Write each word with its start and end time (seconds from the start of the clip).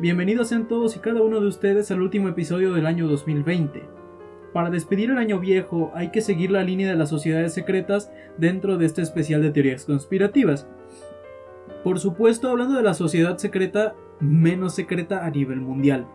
Bienvenidos 0.00 0.46
sean 0.46 0.68
todos 0.68 0.94
y 0.94 1.00
cada 1.00 1.22
uno 1.22 1.40
de 1.40 1.48
ustedes 1.48 1.90
al 1.90 2.00
último 2.00 2.28
episodio 2.28 2.72
del 2.72 2.86
año 2.86 3.08
2020. 3.08 3.82
Para 4.52 4.70
despedir 4.70 5.10
el 5.10 5.18
año 5.18 5.40
viejo 5.40 5.90
hay 5.92 6.12
que 6.12 6.20
seguir 6.20 6.52
la 6.52 6.62
línea 6.62 6.88
de 6.88 6.94
las 6.94 7.08
sociedades 7.08 7.52
secretas 7.52 8.12
dentro 8.36 8.78
de 8.78 8.86
este 8.86 9.02
especial 9.02 9.42
de 9.42 9.50
teorías 9.50 9.86
conspirativas. 9.86 10.68
Por 11.82 11.98
supuesto, 11.98 12.48
hablando 12.48 12.76
de 12.76 12.84
la 12.84 12.94
sociedad 12.94 13.38
secreta 13.38 13.96
menos 14.20 14.76
secreta 14.76 15.26
a 15.26 15.30
nivel 15.30 15.60
mundial, 15.60 16.06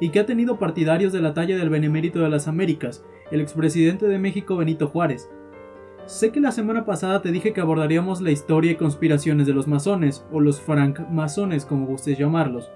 y 0.00 0.08
que 0.08 0.20
ha 0.20 0.24
tenido 0.24 0.58
partidarios 0.58 1.12
de 1.12 1.20
la 1.20 1.34
talla 1.34 1.58
del 1.58 1.68
Benemérito 1.68 2.20
de 2.20 2.30
las 2.30 2.48
Américas, 2.48 3.04
el 3.30 3.42
expresidente 3.42 4.06
de 4.06 4.18
México 4.18 4.56
Benito 4.56 4.88
Juárez. 4.88 5.28
Sé 6.06 6.30
que 6.32 6.40
la 6.40 6.52
semana 6.52 6.86
pasada 6.86 7.20
te 7.20 7.32
dije 7.32 7.52
que 7.52 7.60
abordaríamos 7.60 8.22
la 8.22 8.30
historia 8.30 8.72
y 8.72 8.76
conspiraciones 8.76 9.46
de 9.46 9.52
los 9.52 9.68
masones, 9.68 10.24
o 10.32 10.40
los 10.40 10.58
francmasones 10.58 11.66
como 11.66 11.84
gustes 11.84 12.16
llamarlos, 12.16 12.70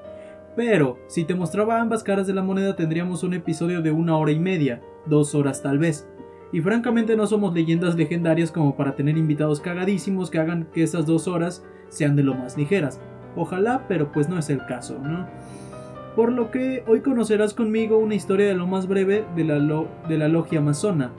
pero, 0.61 0.99
si 1.07 1.25
te 1.25 1.35
mostraba 1.35 1.81
ambas 1.81 2.03
caras 2.03 2.27
de 2.27 2.35
la 2.35 2.43
moneda 2.43 2.77
tendríamos 2.77 3.23
un 3.23 3.33
episodio 3.33 3.81
de 3.81 3.93
una 3.93 4.19
hora 4.19 4.31
y 4.31 4.39
media, 4.39 4.83
dos 5.07 5.35
horas 5.35 5.63
tal 5.63 5.79
vez. 5.79 6.07
Y 6.53 6.61
francamente 6.61 7.17
no 7.17 7.27
somos 7.27 7.55
leyendas 7.55 7.95
legendarias 7.95 8.53
como 8.53 8.77
para 8.77 8.95
tener 8.95 9.17
invitados 9.17 9.63
cagadísimos 9.63 10.29
que 10.29 10.39
hagan 10.39 10.69
que 10.71 10.83
esas 10.83 11.07
dos 11.07 11.29
horas 11.29 11.65
sean 11.89 12.15
de 12.15 12.25
lo 12.25 12.35
más 12.35 12.59
ligeras. 12.59 13.01
Ojalá, 13.37 13.87
pero 13.89 14.13
pues 14.13 14.29
no 14.29 14.39
es 14.39 14.51
el 14.51 14.67
caso, 14.67 14.99
¿no? 14.99 15.27
Por 16.15 16.31
lo 16.31 16.51
que 16.51 16.85
hoy 16.87 17.01
conocerás 17.01 17.55
conmigo 17.55 17.97
una 17.97 18.15
historia 18.15 18.47
de 18.47 18.55
lo 18.55 18.67
más 18.67 18.87
breve 18.87 19.25
de 19.35 19.45
la, 19.45 19.55
de 20.11 20.19
la 20.19 20.29
logia 20.29 20.61
masona, 20.61 21.11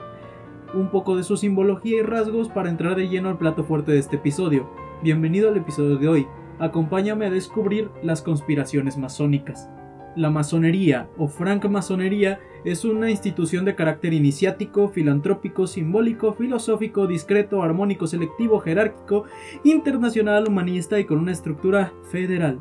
un 0.72 0.88
poco 0.88 1.16
de 1.16 1.24
su 1.24 1.36
simbología 1.36 1.98
y 1.98 2.02
rasgos 2.02 2.48
para 2.48 2.70
entrar 2.70 2.94
de 2.94 3.08
lleno 3.08 3.28
al 3.28 3.38
plato 3.38 3.64
fuerte 3.64 3.90
de 3.90 3.98
este 3.98 4.14
episodio. 4.14 4.70
Bienvenido 5.02 5.48
al 5.48 5.56
episodio 5.56 5.96
de 5.96 6.06
hoy 6.06 6.28
acompáñame 6.62 7.26
a 7.26 7.30
descubrir 7.30 7.90
las 8.04 8.22
conspiraciones 8.22 8.96
masónicas. 8.96 9.68
La 10.14 10.30
masonería 10.30 11.08
o 11.18 11.26
francmasonería 11.26 12.38
es 12.64 12.84
una 12.84 13.10
institución 13.10 13.64
de 13.64 13.74
carácter 13.74 14.12
iniciático, 14.12 14.88
filantrópico, 14.88 15.66
simbólico, 15.66 16.34
filosófico, 16.34 17.08
discreto, 17.08 17.64
armónico, 17.64 18.06
selectivo, 18.06 18.60
jerárquico, 18.60 19.24
internacional, 19.64 20.46
humanista 20.46 21.00
y 21.00 21.04
con 21.04 21.18
una 21.18 21.32
estructura 21.32 21.92
federal, 22.12 22.60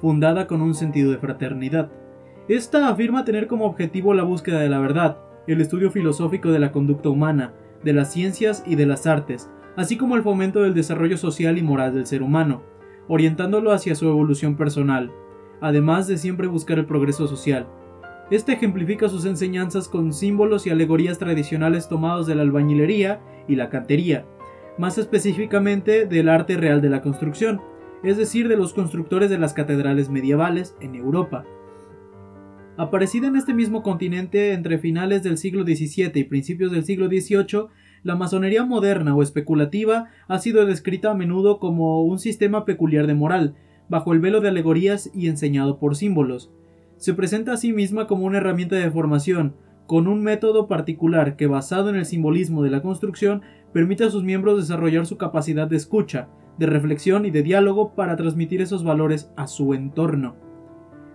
fundada 0.00 0.46
con 0.46 0.62
un 0.62 0.74
sentido 0.74 1.10
de 1.10 1.18
fraternidad. 1.18 1.92
Esta 2.48 2.88
afirma 2.88 3.26
tener 3.26 3.48
como 3.48 3.66
objetivo 3.66 4.14
la 4.14 4.22
búsqueda 4.22 4.60
de 4.60 4.70
la 4.70 4.78
verdad, 4.78 5.18
el 5.46 5.60
estudio 5.60 5.90
filosófico 5.90 6.50
de 6.52 6.58
la 6.58 6.72
conducta 6.72 7.10
humana, 7.10 7.52
de 7.84 7.92
las 7.92 8.10
ciencias 8.14 8.64
y 8.66 8.76
de 8.76 8.86
las 8.86 9.06
artes, 9.06 9.50
así 9.76 9.98
como 9.98 10.16
el 10.16 10.22
fomento 10.22 10.62
del 10.62 10.72
desarrollo 10.72 11.18
social 11.18 11.58
y 11.58 11.62
moral 11.62 11.94
del 11.94 12.06
ser 12.06 12.22
humano, 12.22 12.62
orientándolo 13.08 13.72
hacia 13.72 13.94
su 13.94 14.08
evolución 14.08 14.56
personal, 14.56 15.12
además 15.60 16.06
de 16.06 16.18
siempre 16.18 16.46
buscar 16.46 16.78
el 16.78 16.86
progreso 16.86 17.26
social. 17.26 17.68
Este 18.30 18.52
ejemplifica 18.52 19.08
sus 19.08 19.26
enseñanzas 19.26 19.88
con 19.88 20.12
símbolos 20.12 20.66
y 20.66 20.70
alegorías 20.70 21.18
tradicionales 21.18 21.88
tomados 21.88 22.26
de 22.26 22.34
la 22.34 22.42
albañilería 22.42 23.20
y 23.48 23.56
la 23.56 23.68
cantería, 23.68 24.24
más 24.78 24.98
específicamente 24.98 26.06
del 26.06 26.28
arte 26.28 26.56
real 26.56 26.80
de 26.80 26.88
la 26.88 27.02
construcción, 27.02 27.60
es 28.02 28.16
decir, 28.16 28.48
de 28.48 28.56
los 28.56 28.72
constructores 28.72 29.30
de 29.30 29.38
las 29.38 29.52
catedrales 29.52 30.08
medievales 30.08 30.76
en 30.80 30.94
Europa. 30.94 31.44
Aparecida 32.76 33.28
en 33.28 33.36
este 33.36 33.52
mismo 33.52 33.82
continente 33.82 34.52
entre 34.52 34.78
finales 34.78 35.22
del 35.22 35.36
siglo 35.36 35.62
XVII 35.62 36.12
y 36.14 36.24
principios 36.24 36.72
del 36.72 36.84
siglo 36.84 37.06
XVIII, 37.06 37.66
la 38.02 38.16
masonería 38.16 38.64
moderna 38.64 39.14
o 39.14 39.22
especulativa 39.22 40.06
ha 40.26 40.38
sido 40.38 40.66
descrita 40.66 41.12
a 41.12 41.14
menudo 41.14 41.58
como 41.58 42.02
un 42.02 42.18
sistema 42.18 42.64
peculiar 42.64 43.06
de 43.06 43.14
moral, 43.14 43.54
bajo 43.88 44.12
el 44.12 44.20
velo 44.20 44.40
de 44.40 44.48
alegorías 44.48 45.10
y 45.14 45.28
enseñado 45.28 45.78
por 45.78 45.94
símbolos. 45.94 46.50
Se 46.96 47.14
presenta 47.14 47.52
a 47.52 47.56
sí 47.56 47.72
misma 47.72 48.06
como 48.06 48.26
una 48.26 48.38
herramienta 48.38 48.76
de 48.76 48.90
formación, 48.90 49.54
con 49.86 50.08
un 50.08 50.22
método 50.22 50.68
particular 50.68 51.36
que, 51.36 51.46
basado 51.46 51.90
en 51.90 51.96
el 51.96 52.06
simbolismo 52.06 52.62
de 52.62 52.70
la 52.70 52.82
construcción, 52.82 53.42
permite 53.72 54.04
a 54.04 54.10
sus 54.10 54.24
miembros 54.24 54.58
desarrollar 54.58 55.06
su 55.06 55.16
capacidad 55.16 55.68
de 55.68 55.76
escucha, 55.76 56.28
de 56.58 56.66
reflexión 56.66 57.24
y 57.24 57.30
de 57.30 57.42
diálogo 57.42 57.94
para 57.94 58.16
transmitir 58.16 58.62
esos 58.62 58.84
valores 58.84 59.30
a 59.36 59.46
su 59.46 59.74
entorno. 59.74 60.36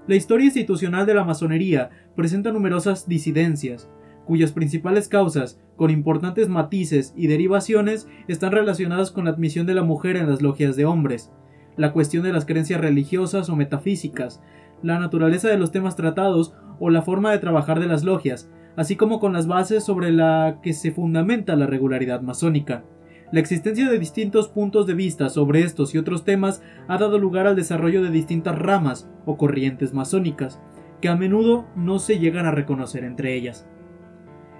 La 0.08 0.16
historia 0.16 0.46
institucional 0.46 1.06
de 1.06 1.14
la 1.14 1.26
masonería 1.26 1.90
presenta 2.16 2.52
numerosas 2.52 3.08
disidencias, 3.08 3.90
cuyas 4.28 4.52
principales 4.52 5.08
causas, 5.08 5.60
con 5.78 5.90
importantes 5.90 6.50
matices 6.50 7.14
y 7.16 7.28
derivaciones, 7.28 8.08
están 8.28 8.52
relacionadas 8.52 9.10
con 9.10 9.26
la 9.26 9.32
admisión 9.32 9.66
de 9.66 9.74
la 9.74 9.84
mujer 9.84 10.18
en 10.18 10.30
las 10.30 10.42
logias 10.42 10.76
de 10.76 10.86
hombres, 10.86 11.32
la 11.78 11.94
cuestión 11.94 12.24
de 12.24 12.34
las 12.34 12.46
creencias 12.46 12.82
religiosas 12.82 13.50
o 13.50 13.56
metafísicas, 13.56 14.44
la 14.84 15.00
naturaleza 15.00 15.48
de 15.48 15.58
los 15.58 15.72
temas 15.72 15.96
tratados 15.96 16.54
o 16.80 16.90
la 16.90 17.02
forma 17.02 17.32
de 17.32 17.40
trabajar 17.40 17.80
de 17.80 17.88
las 17.88 18.04
logias, 18.04 18.52
así 18.76 18.96
como 18.96 19.20
con 19.20 19.34
las 19.34 19.48
bases 19.48 19.84
sobre 19.84 20.12
la 20.12 20.60
que 20.62 20.74
se 20.74 20.92
fundamenta 20.92 21.56
la 21.56 21.66
regularidad 21.66 22.22
masónica. 22.22 22.84
La 23.32 23.40
existencia 23.40 23.90
de 23.90 24.00
distintos 24.00 24.50
puntos 24.50 24.88
de 24.88 24.94
vista 24.94 25.30
sobre 25.30 25.62
estos 25.62 25.96
y 25.96 25.98
otros 25.98 26.24
temas 26.24 26.62
ha 26.88 26.98
dado 26.98 27.18
lugar 27.18 27.48
al 27.48 27.56
desarrollo 27.56 28.04
de 28.04 28.12
distintas 28.12 28.58
ramas 28.58 29.10
o 29.26 29.38
corrientes 29.38 29.94
masónicas, 29.94 30.62
que 31.02 31.10
a 31.10 31.16
menudo 31.16 31.66
no 31.76 32.00
se 32.00 32.20
llegan 32.20 32.46
a 32.46 32.52
reconocer 32.52 33.04
entre 33.04 33.36
ellas. 33.36 33.68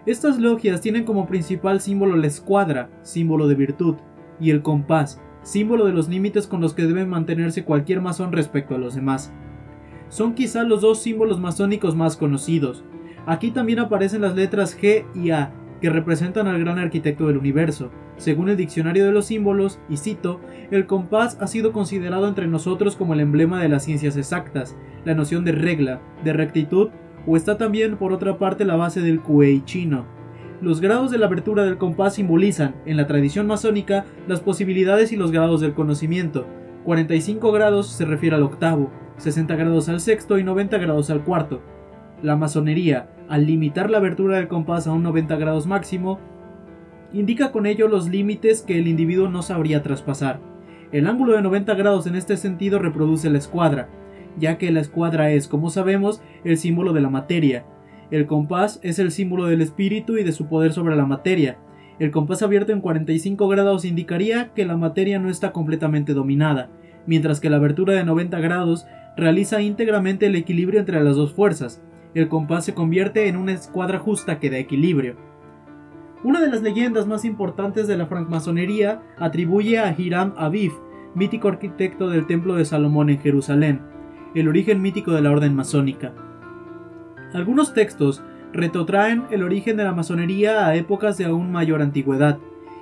Estas 0.08 0.40
logias 0.40 0.80
tienen 0.80 1.04
como 1.04 1.28
principal 1.28 1.82
símbolo 1.82 2.16
la 2.16 2.28
escuadra, 2.28 2.90
símbolo 3.02 3.46
de 3.50 3.56
virtud, 3.56 3.96
y 4.40 4.52
el 4.52 4.62
compás, 4.62 5.22
símbolo 5.44 5.86
de 5.86 5.92
los 5.92 6.08
límites 6.08 6.48
con 6.48 6.62
los 6.62 6.74
que 6.74 6.84
debe 6.84 7.06
mantenerse 7.06 7.66
cualquier 7.66 8.00
masón 8.00 8.32
respecto 8.32 8.74
a 8.74 8.78
los 8.78 8.96
demás. 8.96 9.34
Son 10.08 10.34
quizá 10.34 10.64
los 10.64 10.80
dos 10.80 11.02
símbolos 11.02 11.42
masónicos 11.42 11.98
más 11.98 12.16
conocidos. 12.16 12.86
Aquí 13.26 13.52
también 13.52 13.80
aparecen 13.80 14.22
las 14.22 14.34
letras 14.34 14.80
G 14.80 15.04
y 15.14 15.32
A, 15.32 15.52
que 15.82 15.90
representan 15.90 16.48
al 16.48 16.62
gran 16.62 16.80
arquitecto 16.80 17.28
del 17.28 17.38
universo. 17.38 17.92
Según 18.16 18.48
el 18.48 18.56
diccionario 18.56 19.06
de 19.06 19.12
los 19.12 19.26
símbolos, 19.26 19.78
y 19.90 19.98
cito, 19.98 20.40
el 20.72 20.86
compás 20.86 21.38
ha 21.42 21.48
sido 21.48 21.74
considerado 21.74 22.30
entre 22.30 22.48
nosotros 22.48 22.96
como 22.96 23.14
el 23.14 23.20
emblema 23.20 23.62
de 23.62 23.68
las 23.68 23.84
ciencias 23.84 24.16
exactas, 24.16 24.78
la 25.04 25.16
noción 25.16 25.44
de 25.44 25.52
regla, 25.52 26.00
de 26.24 26.32
rectitud 26.32 26.92
o 27.28 27.36
está 27.36 27.58
también 27.58 27.98
por 27.98 28.14
otra 28.14 28.38
parte 28.38 28.66
la 28.66 28.78
base 28.78 29.02
del 29.02 29.22
kuei 29.22 29.64
chino. 29.66 30.06
Los 30.62 30.82
grados 30.82 31.12
de 31.12 31.20
la 31.20 31.28
abertura 31.28 31.64
del 31.64 31.78
compás 31.78 32.16
simbolizan, 32.16 32.76
en 32.86 32.98
la 32.98 33.06
tradición 33.06 33.46
masónica, 33.46 34.06
las 34.28 34.40
posibilidades 34.40 35.12
y 35.12 35.18
los 35.18 35.32
grados 35.32 35.62
del 35.62 35.76
conocimiento. 35.76 36.48
45 36.86 37.52
grados 37.52 37.88
se 37.88 38.06
refiere 38.06 38.38
al 38.38 38.44
octavo, 38.44 38.90
60 39.18 39.56
grados 39.56 39.90
al 39.90 40.00
sexto 40.00 40.40
y 40.40 40.44
90 40.44 40.78
grados 40.78 41.10
al 41.10 41.24
cuarto. 41.24 41.62
La 42.24 42.36
masonería, 42.36 43.10
al 43.30 43.46
limitar 43.46 43.92
la 43.92 43.98
abertura 43.98 44.38
del 44.38 44.48
compás 44.48 44.88
a 44.88 44.94
un 44.94 45.04
90 45.04 45.36
grados 45.36 45.68
máximo, 45.68 46.18
indica 47.14 47.52
con 47.52 47.66
ello 47.66 47.88
los 47.88 48.10
límites 48.10 48.62
que 48.62 48.80
el 48.80 48.88
individuo 48.88 49.30
no 49.30 49.42
sabría 49.42 49.84
traspasar. 49.84 50.40
El 50.92 51.06
ángulo 51.06 51.34
de 51.34 51.42
90 51.42 51.76
grados 51.76 52.08
en 52.08 52.16
este 52.16 52.38
sentido 52.38 52.80
reproduce 52.80 53.30
la 53.30 53.38
escuadra, 53.38 53.90
ya 54.38 54.58
que 54.58 54.72
la 54.72 54.80
escuadra 54.80 55.32
es, 55.32 55.48
como 55.48 55.70
sabemos, 55.70 56.22
el 56.44 56.58
símbolo 56.58 56.94
de 56.94 57.02
la 57.02 57.10
materia. 57.10 57.66
El 58.10 58.26
compás 58.26 58.80
es 58.84 59.00
el 59.00 59.12
símbolo 59.12 59.46
del 59.46 59.62
espíritu 59.62 60.18
y 60.18 60.24
de 60.24 60.32
su 60.32 60.48
poder 60.48 60.74
sobre 60.74 60.96
la 60.96 61.06
materia. 61.06 61.58
El 62.00 62.12
compás 62.12 62.42
abierto 62.42 62.72
en 62.72 62.82
45 62.82 63.48
grados 63.48 63.84
indicaría 63.84 64.54
que 64.54 64.66
la 64.66 64.78
materia 64.78 65.20
no 65.20 65.30
está 65.30 65.52
completamente 65.52 66.14
dominada, 66.14 66.70
mientras 67.06 67.40
que 67.40 67.50
la 67.50 67.58
abertura 67.58 67.94
de 67.94 68.04
90 68.04 68.40
grados 68.40 68.86
realiza 69.18 69.62
íntegramente 69.62 70.28
el 70.28 70.36
equilibrio 70.36 70.80
entre 70.80 71.04
las 71.04 71.16
dos 71.16 71.34
fuerzas. 71.34 71.82
El 72.14 72.30
compás 72.30 72.66
se 72.66 72.74
convierte 72.74 73.28
en 73.28 73.36
una 73.36 73.54
escuadra 73.54 74.00
justa 74.00 74.40
que 74.40 74.50
da 74.50 74.58
equilibrio. 74.58 75.18
Una 76.24 76.42
de 76.42 76.50
las 76.50 76.62
leyendas 76.62 77.08
más 77.08 77.26
importantes 77.26 77.88
de 77.88 77.98
la 77.98 78.08
francmasonería 78.08 79.02
atribuye 79.18 79.80
a 79.80 79.94
Hiram 79.98 80.34
Aviv, 80.38 80.72
mítico 81.16 81.48
arquitecto 81.48 82.10
del 82.10 82.28
Templo 82.28 82.56
de 82.56 82.66
Salomón 82.66 83.10
en 83.10 83.20
Jerusalén, 83.20 83.82
el 84.36 84.48
origen 84.48 84.82
mítico 84.82 85.12
de 85.12 85.22
la 85.22 85.32
orden 85.32 85.56
masónica. 85.56 86.14
Algunos 87.34 87.74
textos 87.74 88.24
retrotraen 88.54 89.24
el 89.32 89.44
origen 89.44 89.78
de 89.78 89.84
la 89.84 89.94
masonería 89.94 90.66
a 90.66 90.76
épocas 90.76 91.18
de 91.18 91.26
aún 91.26 91.52
mayor 91.52 91.82
antigüedad, 91.82 92.40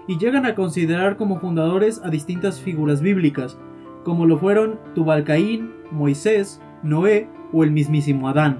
y 0.07 0.17
llegan 0.17 0.45
a 0.45 0.55
considerar 0.55 1.17
como 1.17 1.39
fundadores 1.39 2.01
a 2.03 2.09
distintas 2.09 2.61
figuras 2.61 3.01
bíblicas, 3.01 3.57
como 4.03 4.25
lo 4.25 4.37
fueron 4.37 4.79
Tubalcaín, 4.93 5.71
Moisés, 5.91 6.61
Noé 6.83 7.27
o 7.51 7.63
el 7.63 7.71
mismísimo 7.71 8.29
Adán. 8.29 8.59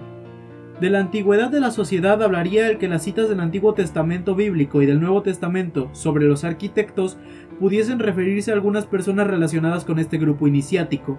De 0.82 0.90
la 0.90 1.00
antigüedad 1.00 1.50
de 1.50 1.62
la 1.62 1.72
sociedad 1.72 2.22
hablaría 2.22 2.68
el 2.68 2.78
que 2.78 2.90
las 2.90 3.04
citas 3.04 3.30
del 3.30 3.40
Antiguo 3.40 3.74
Testamento 3.74 4.36
bíblico 4.36 4.82
y 4.82 4.86
del 4.86 5.00
Nuevo 5.00 5.22
Testamento 5.22 5.90
sobre 5.94 6.26
los 6.26 6.44
arquitectos 6.44 7.18
pudiesen 7.60 8.00
referirse 8.00 8.52
a 8.52 8.56
algunas 8.56 8.86
personas 8.86 9.28
relacionadas 9.28 9.86
con 9.86 10.00
este 10.00 10.18
grupo 10.18 10.48
iniciático, 10.48 11.18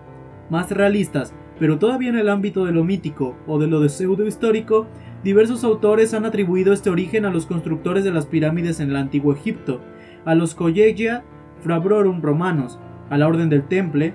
más 0.50 0.70
realistas, 0.70 1.34
pero 1.58 1.78
todavía 1.78 2.10
en 2.10 2.18
el 2.18 2.28
ámbito 2.28 2.64
de 2.64 2.72
lo 2.72 2.84
mítico 2.84 3.36
o 3.46 3.58
de 3.58 3.66
lo 3.66 3.80
de 3.80 3.88
pseudo 3.88 4.26
histórico, 4.26 4.86
diversos 5.24 5.64
autores 5.64 6.14
han 6.14 6.24
atribuido 6.24 6.72
este 6.72 6.90
origen 6.90 7.24
a 7.24 7.30
los 7.30 7.46
constructores 7.46 8.04
de 8.04 8.12
las 8.12 8.26
pirámides 8.26 8.80
en 8.80 8.90
el 8.90 8.96
antiguo 8.96 9.32
Egipto, 9.32 9.80
a 10.24 10.34
los 10.34 10.54
Collegia 10.54 11.24
Frabrorum 11.62 12.20
romanos, 12.20 12.78
a 13.10 13.18
la 13.18 13.26
Orden 13.26 13.48
del 13.48 13.66
Temple, 13.66 14.14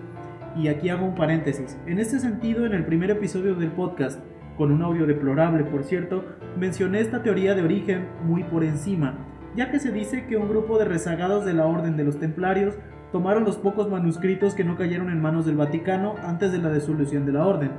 Y 0.57 0.67
aquí 0.67 0.89
hago 0.89 1.05
un 1.05 1.15
paréntesis. 1.15 1.77
En 1.87 1.97
este 1.97 2.19
sentido, 2.19 2.65
en 2.65 2.73
el 2.73 2.85
primer 2.85 3.09
episodio 3.09 3.55
del 3.55 3.71
podcast, 3.71 4.19
con 4.57 4.69
un 4.71 4.81
audio 4.81 5.05
deplorable 5.05 5.63
por 5.63 5.85
cierto, 5.85 6.25
mencioné 6.59 6.99
esta 6.99 7.23
teoría 7.23 7.55
de 7.55 7.63
origen 7.63 8.07
muy 8.25 8.43
por 8.43 8.65
encima, 8.65 9.17
ya 9.55 9.71
que 9.71 9.79
se 9.79 9.93
dice 9.93 10.25
que 10.25 10.35
un 10.35 10.49
grupo 10.49 10.77
de 10.77 10.83
rezagados 10.85 11.45
de 11.45 11.53
la 11.53 11.65
Orden 11.65 11.95
de 11.95 12.03
los 12.03 12.19
Templarios 12.19 12.75
tomaron 13.11 13.43
los 13.43 13.57
pocos 13.57 13.89
manuscritos 13.89 14.55
que 14.55 14.63
no 14.63 14.77
cayeron 14.77 15.09
en 15.09 15.21
manos 15.21 15.45
del 15.45 15.57
Vaticano 15.57 16.15
antes 16.23 16.51
de 16.51 16.59
la 16.59 16.71
disolución 16.71 17.25
de 17.25 17.33
la 17.33 17.45
Orden, 17.45 17.71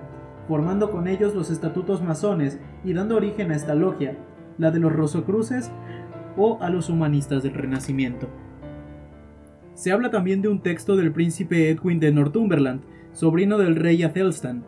formando 0.46 0.90
con 0.90 1.08
ellos 1.08 1.34
los 1.34 1.50
estatutos 1.50 2.02
masones 2.02 2.58
y 2.84 2.92
dando 2.92 3.16
origen 3.16 3.50
a 3.50 3.56
esta 3.56 3.74
logia, 3.74 4.16
la 4.58 4.70
de 4.70 4.80
los 4.80 4.92
Rosocruces 4.92 5.70
o 6.36 6.58
a 6.60 6.70
los 6.70 6.88
humanistas 6.88 7.42
del 7.42 7.54
Renacimiento. 7.54 8.28
Se 9.74 9.90
habla 9.90 10.10
también 10.10 10.42
de 10.42 10.48
un 10.48 10.60
texto 10.60 10.96
del 10.96 11.12
príncipe 11.12 11.70
Edwin 11.70 11.98
de 11.98 12.12
Northumberland, 12.12 12.82
sobrino 13.12 13.58
del 13.58 13.76
rey 13.76 14.02
Athelstan. 14.02 14.64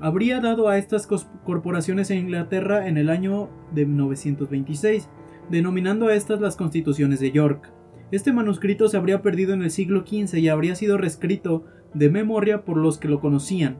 Habría 0.00 0.40
dado 0.40 0.68
a 0.68 0.78
estas 0.78 1.06
corporaciones 1.06 2.10
en 2.10 2.18
Inglaterra 2.18 2.86
en 2.86 2.98
el 2.98 3.08
año 3.08 3.48
de 3.72 3.86
926, 3.86 5.08
denominando 5.50 6.08
a 6.08 6.14
estas 6.14 6.40
las 6.40 6.56
constituciones 6.56 7.20
de 7.20 7.30
York. 7.30 7.72
Este 8.12 8.30
manuscrito 8.30 8.88
se 8.88 8.98
habría 8.98 9.22
perdido 9.22 9.54
en 9.54 9.62
el 9.62 9.70
siglo 9.70 10.04
XV 10.06 10.36
y 10.36 10.48
habría 10.48 10.74
sido 10.74 10.98
reescrito 10.98 11.64
de 11.94 12.10
memoria 12.10 12.62
por 12.62 12.76
los 12.76 12.98
que 12.98 13.08
lo 13.08 13.20
conocían. 13.20 13.78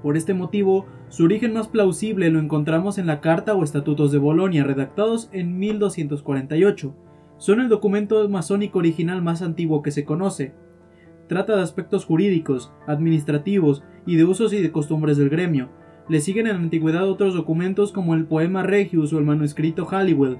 Por 0.00 0.16
este 0.16 0.32
motivo, 0.32 0.86
su 1.08 1.24
origen 1.24 1.52
más 1.52 1.66
plausible 1.66 2.30
lo 2.30 2.38
encontramos 2.38 2.98
en 2.98 3.08
la 3.08 3.20
Carta 3.20 3.56
o 3.56 3.64
Estatutos 3.64 4.12
de 4.12 4.18
Bolonia, 4.18 4.62
redactados 4.62 5.28
en 5.32 5.58
1248. 5.58 6.94
Son 7.36 7.60
el 7.60 7.68
documento 7.68 8.28
masónico 8.28 8.78
original 8.78 9.22
más 9.22 9.42
antiguo 9.42 9.82
que 9.82 9.90
se 9.90 10.04
conoce. 10.04 10.54
Trata 11.26 11.56
de 11.56 11.62
aspectos 11.62 12.04
jurídicos, 12.04 12.72
administrativos 12.86 13.82
y 14.06 14.14
de 14.14 14.24
usos 14.24 14.52
y 14.52 14.62
de 14.62 14.70
costumbres 14.70 15.16
del 15.16 15.30
gremio. 15.30 15.70
Le 16.08 16.20
siguen 16.20 16.46
en 16.46 16.52
la 16.52 16.62
antigüedad 16.62 17.10
otros 17.10 17.34
documentos 17.34 17.90
como 17.90 18.14
el 18.14 18.26
poema 18.26 18.62
Regius 18.62 19.12
o 19.12 19.18
el 19.18 19.24
manuscrito 19.24 19.84
Halliwell, 19.84 20.38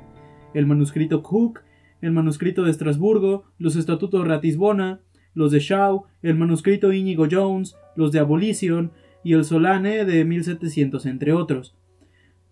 el 0.54 0.66
manuscrito 0.66 1.24
Cook 1.24 1.65
el 2.00 2.12
manuscrito 2.12 2.64
de 2.64 2.70
Estrasburgo, 2.70 3.44
los 3.58 3.76
estatutos 3.76 4.22
de 4.22 4.28
Ratisbona, 4.28 5.00
los 5.34 5.52
de 5.52 5.60
Shaw, 5.60 6.04
el 6.22 6.36
manuscrito 6.36 6.92
Íñigo 6.92 7.26
Jones, 7.30 7.76
los 7.94 8.12
de 8.12 8.20
Abolition 8.20 8.92
y 9.22 9.34
el 9.34 9.44
Solane 9.44 10.04
de 10.04 10.24
1700, 10.24 11.06
entre 11.06 11.32
otros. 11.32 11.76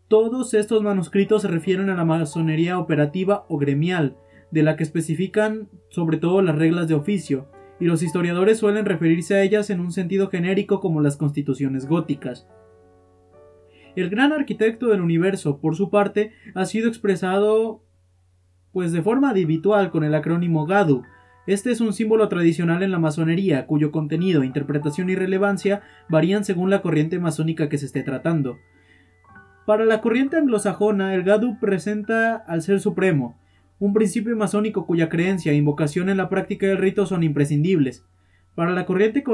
Todos 0.08 0.54
estos 0.54 0.82
manuscritos 0.82 1.42
se 1.42 1.48
refieren 1.48 1.88
a 1.88 1.94
la 1.94 2.04
masonería 2.04 2.78
operativa 2.78 3.46
o 3.48 3.58
gremial, 3.58 4.16
de 4.50 4.62
la 4.62 4.76
que 4.76 4.84
especifican 4.84 5.68
sobre 5.88 6.18
todo 6.18 6.42
las 6.42 6.56
reglas 6.56 6.88
de 6.88 6.94
oficio, 6.94 7.48
y 7.80 7.86
los 7.86 8.02
historiadores 8.02 8.58
suelen 8.58 8.84
referirse 8.84 9.34
a 9.34 9.42
ellas 9.42 9.70
en 9.70 9.80
un 9.80 9.92
sentido 9.92 10.28
genérico 10.28 10.80
como 10.80 11.00
las 11.00 11.16
constituciones 11.16 11.86
góticas. 11.86 12.46
El 13.96 14.10
gran 14.10 14.32
arquitecto 14.32 14.88
del 14.88 15.00
universo, 15.00 15.58
por 15.58 15.76
su 15.76 15.90
parte, 15.90 16.32
ha 16.54 16.66
sido 16.66 16.88
expresado 16.88 17.83
pues 18.74 18.90
de 18.90 19.02
forma 19.02 19.30
habitual 19.30 19.90
con 19.90 20.02
el 20.02 20.14
acrónimo 20.16 20.66
GADU. 20.66 21.04
Este 21.46 21.70
es 21.70 21.80
un 21.80 21.92
símbolo 21.92 22.28
tradicional 22.28 22.82
en 22.82 22.90
la 22.90 22.98
masonería, 22.98 23.66
cuyo 23.66 23.92
contenido, 23.92 24.42
interpretación 24.42 25.08
y 25.08 25.14
relevancia 25.14 25.82
varían 26.08 26.44
según 26.44 26.70
la 26.70 26.82
corriente 26.82 27.20
masónica 27.20 27.68
que 27.68 27.78
se 27.78 27.86
esté 27.86 28.02
tratando. 28.02 28.58
Para 29.64 29.84
la 29.84 30.00
corriente 30.00 30.36
anglosajona, 30.36 31.14
el 31.14 31.22
GADU 31.22 31.60
presenta 31.60 32.34
al 32.34 32.62
Ser 32.62 32.80
Supremo, 32.80 33.38
un 33.78 33.94
principio 33.94 34.36
masónico 34.36 34.86
cuya 34.86 35.08
creencia 35.08 35.52
e 35.52 35.56
invocación 35.56 36.08
en 36.08 36.16
la 36.16 36.28
práctica 36.28 36.66
del 36.66 36.78
rito 36.78 37.06
son 37.06 37.22
imprescindibles. 37.22 38.04
Para 38.56 38.72
la 38.72 38.86
corriente 38.86 39.24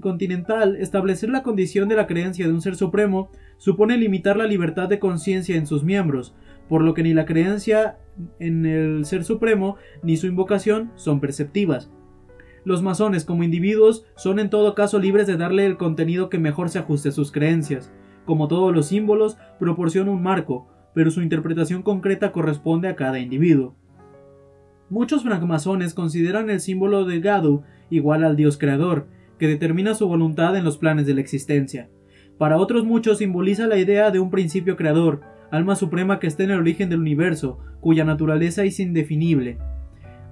continental, 0.00 0.76
establecer 0.76 1.30
la 1.30 1.42
condición 1.42 1.88
de 1.88 1.96
la 1.96 2.06
creencia 2.06 2.46
de 2.46 2.52
un 2.52 2.60
ser 2.60 2.76
supremo 2.76 3.30
supone 3.58 3.96
limitar 3.96 4.36
la 4.36 4.46
libertad 4.46 4.88
de 4.88 4.98
conciencia 4.98 5.56
en 5.56 5.66
sus 5.66 5.84
miembros, 5.84 6.34
por 6.68 6.82
lo 6.82 6.94
que 6.94 7.02
ni 7.02 7.14
la 7.14 7.26
creencia 7.26 7.98
en 8.38 8.66
el 8.66 9.04
Ser 9.04 9.24
Supremo 9.24 9.76
ni 10.02 10.16
su 10.16 10.26
invocación 10.26 10.90
son 10.94 11.20
perceptivas. 11.20 11.90
Los 12.64 12.82
masones 12.82 13.24
como 13.24 13.42
individuos 13.42 14.06
son 14.16 14.38
en 14.38 14.48
todo 14.48 14.74
caso 14.74 14.98
libres 14.98 15.26
de 15.26 15.36
darle 15.36 15.66
el 15.66 15.76
contenido 15.76 16.30
que 16.30 16.38
mejor 16.38 16.70
se 16.70 16.78
ajuste 16.78 17.10
a 17.10 17.12
sus 17.12 17.30
creencias. 17.30 17.92
Como 18.24 18.48
todos 18.48 18.74
los 18.74 18.86
símbolos, 18.86 19.36
proporciona 19.58 20.10
un 20.10 20.22
marco, 20.22 20.66
pero 20.94 21.10
su 21.10 21.20
interpretación 21.20 21.82
concreta 21.82 22.32
corresponde 22.32 22.88
a 22.88 22.96
cada 22.96 23.18
individuo. 23.18 23.76
Muchos 24.88 25.22
francmasones 25.22 25.92
consideran 25.92 26.48
el 26.48 26.60
símbolo 26.60 27.04
de 27.04 27.20
Gadu 27.20 27.64
igual 27.90 28.24
al 28.24 28.36
Dios 28.36 28.56
creador, 28.56 29.08
que 29.38 29.46
determina 29.46 29.94
su 29.94 30.08
voluntad 30.08 30.56
en 30.56 30.64
los 30.64 30.78
planes 30.78 31.06
de 31.06 31.14
la 31.14 31.20
existencia. 31.20 31.90
Para 32.38 32.56
otros 32.56 32.84
muchos 32.84 33.18
simboliza 33.18 33.66
la 33.66 33.76
idea 33.76 34.10
de 34.10 34.20
un 34.20 34.30
principio 34.30 34.76
creador, 34.76 35.20
alma 35.56 35.76
suprema 35.76 36.18
que 36.18 36.26
está 36.26 36.42
en 36.42 36.50
el 36.50 36.58
origen 36.58 36.88
del 36.88 37.00
universo, 37.00 37.58
cuya 37.80 38.04
naturaleza 38.04 38.64
es 38.64 38.80
indefinible. 38.80 39.58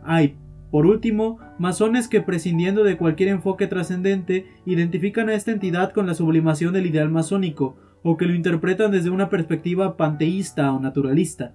Hay, 0.04 0.36
por 0.70 0.86
último, 0.86 1.38
masones 1.58 2.08
que 2.08 2.22
prescindiendo 2.22 2.82
de 2.82 2.96
cualquier 2.96 3.28
enfoque 3.28 3.66
trascendente, 3.66 4.46
identifican 4.64 5.28
a 5.28 5.34
esta 5.34 5.52
entidad 5.52 5.92
con 5.92 6.06
la 6.06 6.14
sublimación 6.14 6.72
del 6.72 6.86
ideal 6.86 7.10
masónico, 7.10 7.76
o 8.02 8.16
que 8.16 8.26
lo 8.26 8.34
interpretan 8.34 8.90
desde 8.90 9.10
una 9.10 9.28
perspectiva 9.28 9.96
panteísta 9.96 10.72
o 10.72 10.80
naturalista. 10.80 11.54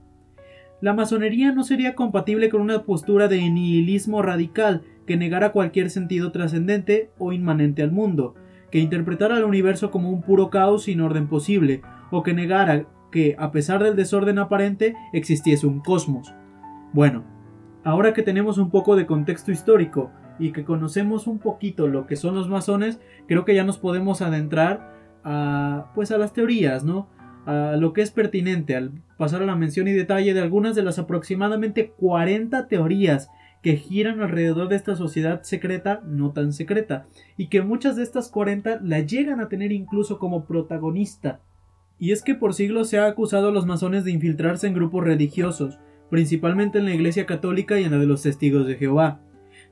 La 0.79 0.93
masonería 0.93 1.51
no 1.51 1.63
sería 1.63 1.95
compatible 1.95 2.49
con 2.49 2.61
una 2.61 2.83
postura 2.83 3.27
de 3.27 3.49
nihilismo 3.49 4.21
radical 4.21 4.83
que 5.07 5.17
negara 5.17 5.51
cualquier 5.51 5.89
sentido 5.89 6.31
trascendente 6.31 7.09
o 7.17 7.33
inmanente 7.33 7.81
al 7.81 7.91
mundo, 7.91 8.35
que 8.71 8.79
interpretara 8.79 9.37
al 9.37 9.43
universo 9.43 9.91
como 9.91 10.11
un 10.11 10.21
puro 10.21 10.49
caos 10.49 10.83
sin 10.83 11.01
orden 11.01 11.27
posible, 11.27 11.81
o 12.11 12.21
que 12.23 12.33
negara 12.33 12.85
que, 13.11 13.35
a 13.37 13.51
pesar 13.51 13.83
del 13.83 13.95
desorden 13.95 14.39
aparente, 14.39 14.95
existiese 15.13 15.67
un 15.67 15.79
cosmos. 15.79 16.33
Bueno, 16.93 17.23
ahora 17.83 18.13
que 18.13 18.23
tenemos 18.23 18.57
un 18.57 18.69
poco 18.69 18.95
de 18.95 19.05
contexto 19.05 19.51
histórico 19.51 20.11
y 20.39 20.51
que 20.51 20.65
conocemos 20.65 21.27
un 21.27 21.39
poquito 21.39 21.87
lo 21.87 22.05
que 22.05 22.15
son 22.15 22.35
los 22.35 22.49
masones, 22.49 22.99
creo 23.27 23.45
que 23.45 23.55
ya 23.55 23.63
nos 23.63 23.77
podemos 23.77 24.21
adentrar 24.21 24.95
a 25.23 25.91
pues 25.95 26.11
a 26.11 26.17
las 26.17 26.33
teorías, 26.33 26.83
¿no? 26.83 27.09
A 27.45 27.75
lo 27.77 27.93
que 27.93 28.01
es 28.01 28.11
pertinente 28.11 28.75
al 28.75 28.91
pasar 29.17 29.41
a 29.41 29.45
la 29.45 29.55
mención 29.55 29.87
y 29.87 29.93
detalle 29.93 30.33
de 30.33 30.41
algunas 30.41 30.75
de 30.75 30.83
las 30.83 30.99
aproximadamente 30.99 31.91
40 31.97 32.67
teorías 32.67 33.29
que 33.61 33.77
giran 33.77 34.21
alrededor 34.21 34.69
de 34.69 34.75
esta 34.75 34.95
sociedad 34.95 35.41
secreta 35.43 36.01
no 36.05 36.31
tan 36.31 36.53
secreta 36.53 37.07
y 37.35 37.47
que 37.47 37.61
muchas 37.61 37.95
de 37.95 38.03
estas 38.03 38.29
40 38.29 38.79
la 38.83 38.99
llegan 38.99 39.39
a 39.39 39.49
tener 39.49 39.71
incluso 39.71 40.19
como 40.19 40.45
protagonista 40.45 41.41
y 41.99 42.11
es 42.11 42.21
que 42.21 42.35
por 42.35 42.53
siglos 42.53 42.89
se 42.89 42.99
ha 42.99 43.07
acusado 43.07 43.49
a 43.49 43.51
los 43.51 43.65
masones 43.65 44.03
de 44.03 44.11
infiltrarse 44.11 44.67
en 44.67 44.73
grupos 44.73 45.03
religiosos, 45.03 45.79
principalmente 46.09 46.79
en 46.79 46.85
la 46.85 46.93
Iglesia 46.93 47.25
Católica 47.25 47.79
y 47.79 47.83
en 47.83 47.91
la 47.91 47.97
de 47.97 48.05
los 48.05 48.23
Testigos 48.23 48.67
de 48.67 48.75
Jehová. 48.75 49.21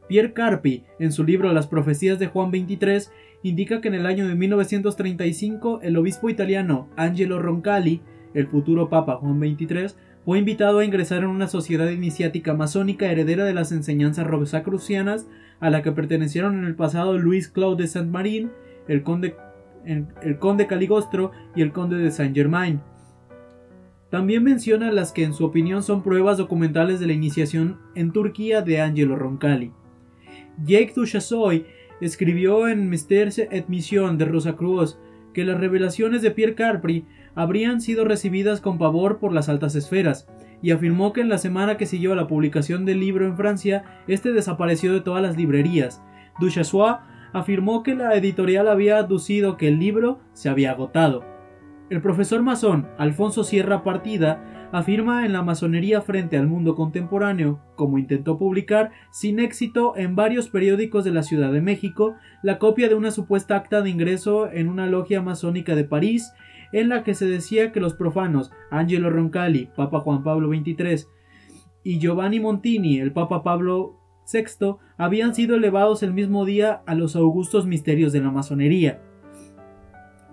Pierre 0.08 0.34
Carpi, 0.34 0.84
en 1.00 1.12
su 1.12 1.24
libro 1.24 1.52
Las 1.52 1.68
Profecías 1.68 2.20
de 2.20 2.28
Juan 2.28 2.52
23, 2.52 3.12
indica 3.44 3.82
que 3.82 3.88
en 3.88 3.96
el 3.96 4.06
año 4.06 4.28
de 4.28 4.36
1935 4.36 5.80
el 5.82 5.98
obispo 5.98 6.30
italiano 6.30 6.90
Angelo 6.96 7.40
Roncalli, 7.40 8.02
el 8.34 8.48
futuro 8.48 8.90
Papa 8.90 9.16
Juan 9.18 9.40
23, 9.40 9.98
fue 10.26 10.40
invitado 10.40 10.80
a 10.80 10.86
ingresar 10.86 11.20
en 11.20 11.30
una 11.30 11.48
sociedad 11.48 11.90
iniciática 11.90 12.56
masónica 12.56 13.12
heredera 13.12 13.46
de 13.46 13.54
las 13.54 13.72
enseñanzas 13.72 14.26
rosacrucianas 14.26 15.28
a 15.60 15.70
la 15.70 15.84
que 15.84 15.92
pertenecieron 15.92 16.58
en 16.58 16.66
el 16.66 16.76
pasado 16.76 17.18
Luis 17.18 17.48
Claude 17.48 17.84
de 17.84 17.88
Saint-Marin, 17.88 18.52
el 18.88 19.04
conde 19.04 19.36
el 19.86 20.40
conde 20.40 20.68
Caligostro 20.68 21.32
y 21.56 21.62
el 21.62 21.72
conde 21.72 21.98
de 21.98 22.12
Saint 22.12 22.36
Germain. 22.36 22.82
También 24.10 24.44
menciona 24.44 24.92
las 24.92 25.12
que 25.12 25.24
en 25.24 25.34
su 25.34 25.46
opinión 25.46 25.84
son 25.84 26.04
pruebas 26.04 26.38
documentales 26.38 27.00
de 27.00 27.08
la 27.08 27.14
iniciación 27.14 27.80
en 27.96 28.12
Turquía 28.12 28.62
de 28.62 28.82
Angelo 28.82 29.16
Roncalli. 29.16 29.72
Jake 30.64 30.94
Duchassoy 30.96 31.66
escribió 32.02 32.68
en 32.68 32.90
Mystères 32.90 33.40
et 33.40 33.68
Mission 33.68 34.18
de 34.18 34.26
Rosacruz 34.26 34.98
que 35.34 35.44
las 35.44 35.60
revelaciones 35.60 36.22
de 36.22 36.32
Pierre 36.32 36.56
Carpri 36.56 37.06
habrían 37.36 37.82
sido 37.82 38.06
recibidas 38.06 38.62
con 38.62 38.78
pavor 38.78 39.20
por 39.20 39.34
las 39.34 39.50
altas 39.50 39.76
esferas, 39.76 40.28
y 40.62 40.72
afirmó 40.72 41.12
que 41.12 41.20
en 41.20 41.30
la 41.30 41.38
semana 41.38 41.76
que 41.76 41.86
siguió 41.86 42.14
a 42.14 42.16
la 42.16 42.28
publicación 42.28 42.86
del 42.86 43.02
libro 43.02 43.26
en 43.26 43.36
Francia, 43.36 43.84
este 44.08 44.32
desapareció 44.32 44.94
de 44.94 45.02
todas 45.02 45.22
las 45.22 45.36
librerías. 45.36 46.02
Duchassoy 46.40 46.96
afirmó 47.36 47.84
que 47.84 47.96
la 47.96 48.16
editorial 48.16 48.70
había 48.70 48.98
aducido 48.98 49.58
que 49.58 49.68
el 49.68 49.78
libro 49.78 50.22
se 50.32 50.48
había 50.48 50.72
agotado. 50.72 51.26
El 51.90 52.02
profesor 52.02 52.42
masón 52.42 52.88
Alfonso 52.98 53.44
Sierra 53.44 53.84
Partida 53.84 54.70
afirma 54.72 55.26
en 55.26 55.34
la 55.34 55.42
masonería 55.42 56.00
frente 56.00 56.38
al 56.38 56.48
mundo 56.48 56.76
contemporáneo, 56.76 57.60
como 57.76 57.98
intentó 57.98 58.38
publicar 58.38 58.92
sin 59.12 59.40
éxito 59.40 59.98
en 59.98 60.16
varios 60.16 60.48
periódicos 60.48 61.04
de 61.04 61.12
la 61.12 61.24
Ciudad 61.24 61.52
de 61.52 61.60
México, 61.60 62.16
la 62.42 62.58
copia 62.58 62.88
de 62.88 62.96
una 62.96 63.12
supuesta 63.12 63.58
acta 63.58 63.82
de 63.82 63.90
ingreso 63.90 64.50
en 64.50 64.70
una 64.70 64.88
logia 64.88 65.22
masónica 65.22 65.76
de 65.76 65.84
París, 65.84 66.32
en 66.72 66.88
la 66.88 67.04
que 67.04 67.16
se 67.16 67.26
decía 67.26 67.74
que 67.74 67.82
los 67.82 67.96
profanos 67.96 68.50
Angelo 68.72 69.10
Roncalli, 69.10 69.70
Papa 69.76 70.00
Juan 70.00 70.24
Pablo 70.24 70.48
XXIII, 70.48 71.06
y 71.84 72.00
Giovanni 72.00 72.40
Montini, 72.40 73.00
el 73.00 73.12
Papa 73.12 73.44
Pablo 73.44 74.05
VI 74.32 74.78
habían 74.98 75.36
sido 75.36 75.56
elevados 75.56 76.04
el 76.04 76.14
mismo 76.14 76.46
día 76.46 76.82
a 76.86 76.96
los 76.96 77.16
augustos 77.16 77.66
misterios 77.66 78.12
de 78.12 78.22
la 78.22 78.32
masonería. 78.32 79.02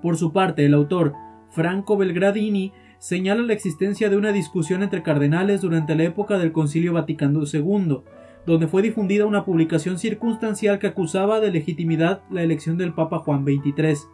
Por 0.01 0.17
su 0.17 0.33
parte, 0.33 0.65
el 0.67 0.75
autor 0.75 1.15
Franco 1.51 1.97
Belgradini 1.97 2.73
señala 2.99 3.43
la 3.43 3.53
existencia 3.53 4.09
de 4.09 4.17
una 4.17 4.33
discusión 4.33 4.83
entre 4.83 5.03
cardenales 5.03 5.61
durante 5.61 5.95
la 5.95 6.05
época 6.05 6.39
del 6.39 6.53
Concilio 6.53 6.93
Vaticano 6.93 7.43
II, 7.53 7.99
donde 8.47 8.69
fue 8.69 8.83
difundida 8.83 9.27
una 9.27 9.45
publicación 9.45 9.99
circunstancial 9.99 10.79
que 10.79 10.89
acusaba 10.89 11.41
de 11.41 11.51
legitimidad 11.51 12.23
la 12.31 12.43
elección 12.43 12.79
del 12.79 12.95
Papa 12.95 13.19
Juan 13.19 13.45
XXIII, 13.45 14.09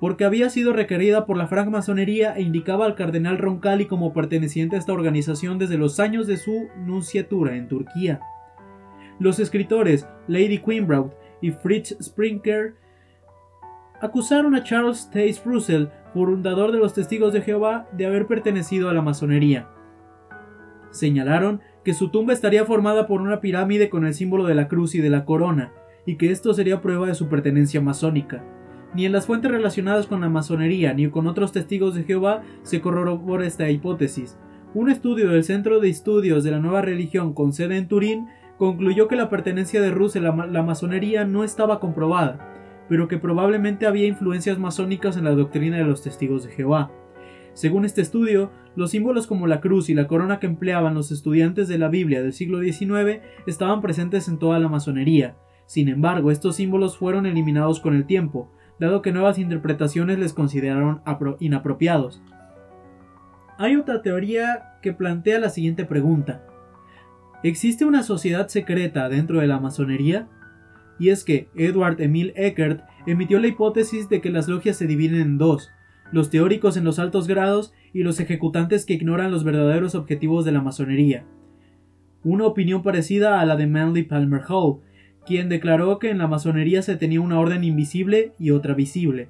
porque 0.00 0.24
había 0.24 0.50
sido 0.50 0.72
requerida 0.72 1.26
por 1.26 1.36
la 1.36 1.46
francmasonería 1.46 2.34
e 2.36 2.42
indicaba 2.42 2.86
al 2.86 2.94
cardenal 2.94 3.38
Roncalli 3.38 3.86
como 3.86 4.12
perteneciente 4.12 4.76
a 4.76 4.78
esta 4.78 4.92
organización 4.92 5.58
desde 5.58 5.78
los 5.78 6.00
años 6.00 6.26
de 6.26 6.36
su 6.36 6.68
nunciatura 6.84 7.56
en 7.56 7.68
Turquía. 7.68 8.20
Los 9.18 9.38
escritores 9.38 10.06
Lady 10.26 10.58
Queenbraud 10.58 11.10
y 11.40 11.50
Fritz 11.50 11.96
Springer 12.02 12.74
acusaron 14.00 14.54
a 14.54 14.62
Charles 14.62 15.08
Taze 15.10 15.40
Russell, 15.44 15.86
fundador 16.12 16.72
de 16.72 16.78
los 16.78 16.94
Testigos 16.94 17.32
de 17.32 17.42
Jehová, 17.42 17.88
de 17.92 18.06
haber 18.06 18.26
pertenecido 18.26 18.88
a 18.88 18.92
la 18.92 19.02
masonería. 19.02 19.68
Señalaron 20.90 21.60
que 21.84 21.94
su 21.94 22.10
tumba 22.10 22.32
estaría 22.32 22.64
formada 22.64 23.06
por 23.06 23.20
una 23.20 23.40
pirámide 23.40 23.88
con 23.88 24.06
el 24.06 24.14
símbolo 24.14 24.44
de 24.44 24.54
la 24.54 24.68
cruz 24.68 24.94
y 24.94 25.00
de 25.00 25.10
la 25.10 25.24
corona, 25.24 25.72
y 26.06 26.16
que 26.16 26.30
esto 26.30 26.54
sería 26.54 26.80
prueba 26.80 27.06
de 27.06 27.14
su 27.14 27.28
pertenencia 27.28 27.80
masónica. 27.80 28.44
Ni 28.94 29.06
en 29.06 29.12
las 29.12 29.26
fuentes 29.26 29.50
relacionadas 29.50 30.06
con 30.06 30.20
la 30.20 30.28
masonería 30.28 30.94
ni 30.94 31.08
con 31.10 31.26
otros 31.26 31.52
testigos 31.52 31.94
de 31.94 32.04
Jehová 32.04 32.42
se 32.62 32.80
corrobora 32.80 33.46
esta 33.46 33.68
hipótesis. 33.68 34.38
Un 34.72 34.90
estudio 34.90 35.30
del 35.30 35.44
Centro 35.44 35.80
de 35.80 35.88
Estudios 35.88 36.44
de 36.44 36.52
la 36.52 36.60
Nueva 36.60 36.82
Religión 36.82 37.32
con 37.32 37.52
sede 37.52 37.76
en 37.76 37.88
Turín 37.88 38.28
concluyó 38.58 39.08
que 39.08 39.16
la 39.16 39.28
pertenencia 39.28 39.80
de 39.80 39.90
Russell 39.90 40.26
a 40.26 40.46
la 40.46 40.62
masonería 40.62 41.24
no 41.24 41.44
estaba 41.44 41.80
comprobada, 41.80 42.38
pero 42.88 43.08
que 43.08 43.18
probablemente 43.18 43.86
había 43.86 44.06
influencias 44.06 44.58
masónicas 44.58 45.16
en 45.16 45.24
la 45.24 45.34
doctrina 45.34 45.78
de 45.78 45.84
los 45.84 46.02
testigos 46.02 46.44
de 46.44 46.52
Jehová. 46.52 46.90
Según 47.54 47.84
este 47.84 48.00
estudio, 48.00 48.50
los 48.74 48.90
símbolos 48.90 49.26
como 49.26 49.46
la 49.46 49.60
cruz 49.60 49.88
y 49.88 49.94
la 49.94 50.08
corona 50.08 50.40
que 50.40 50.46
empleaban 50.46 50.94
los 50.94 51.12
estudiantes 51.12 51.68
de 51.68 51.78
la 51.78 51.88
Biblia 51.88 52.20
del 52.20 52.32
siglo 52.32 52.60
XIX 52.60 53.20
estaban 53.46 53.80
presentes 53.80 54.28
en 54.28 54.38
toda 54.38 54.58
la 54.58 54.68
masonería. 54.68 55.36
Sin 55.66 55.88
embargo, 55.88 56.30
estos 56.30 56.56
símbolos 56.56 56.98
fueron 56.98 57.26
eliminados 57.26 57.80
con 57.80 57.94
el 57.94 58.06
tiempo, 58.06 58.50
dado 58.80 59.02
que 59.02 59.12
nuevas 59.12 59.38
interpretaciones 59.38 60.18
les 60.18 60.32
consideraron 60.32 61.00
inapropiados. 61.38 62.20
Hay 63.56 63.76
otra 63.76 64.02
teoría 64.02 64.78
que 64.82 64.92
plantea 64.92 65.38
la 65.38 65.48
siguiente 65.48 65.84
pregunta. 65.84 66.44
¿Existe 67.44 67.84
una 67.84 68.02
sociedad 68.02 68.48
secreta 68.48 69.10
dentro 69.10 69.40
de 69.40 69.46
la 69.46 69.60
masonería? 69.60 70.26
Y 70.98 71.10
es 71.10 71.24
que 71.24 71.48
Edward 71.54 72.00
Emil 72.00 72.32
Eckert 72.36 72.82
emitió 73.06 73.38
la 73.38 73.48
hipótesis 73.48 74.08
de 74.08 74.22
que 74.22 74.30
las 74.30 74.48
logias 74.48 74.78
se 74.78 74.86
dividen 74.86 75.20
en 75.20 75.36
dos, 75.36 75.70
los 76.10 76.30
teóricos 76.30 76.78
en 76.78 76.84
los 76.84 76.98
altos 76.98 77.26
grados 77.26 77.74
y 77.92 78.02
los 78.02 78.18
ejecutantes 78.18 78.86
que 78.86 78.94
ignoran 78.94 79.30
los 79.30 79.44
verdaderos 79.44 79.94
objetivos 79.94 80.46
de 80.46 80.52
la 80.52 80.62
masonería. 80.62 81.26
Una 82.22 82.46
opinión 82.46 82.82
parecida 82.82 83.38
a 83.38 83.44
la 83.44 83.56
de 83.56 83.66
Manly 83.66 84.04
Palmer 84.04 84.40
Hall, 84.48 84.80
quien 85.26 85.50
declaró 85.50 85.98
que 85.98 86.08
en 86.08 86.16
la 86.16 86.28
masonería 86.28 86.80
se 86.80 86.96
tenía 86.96 87.20
una 87.20 87.38
orden 87.38 87.62
invisible 87.62 88.32
y 88.38 88.52
otra 88.52 88.72
visible. 88.72 89.28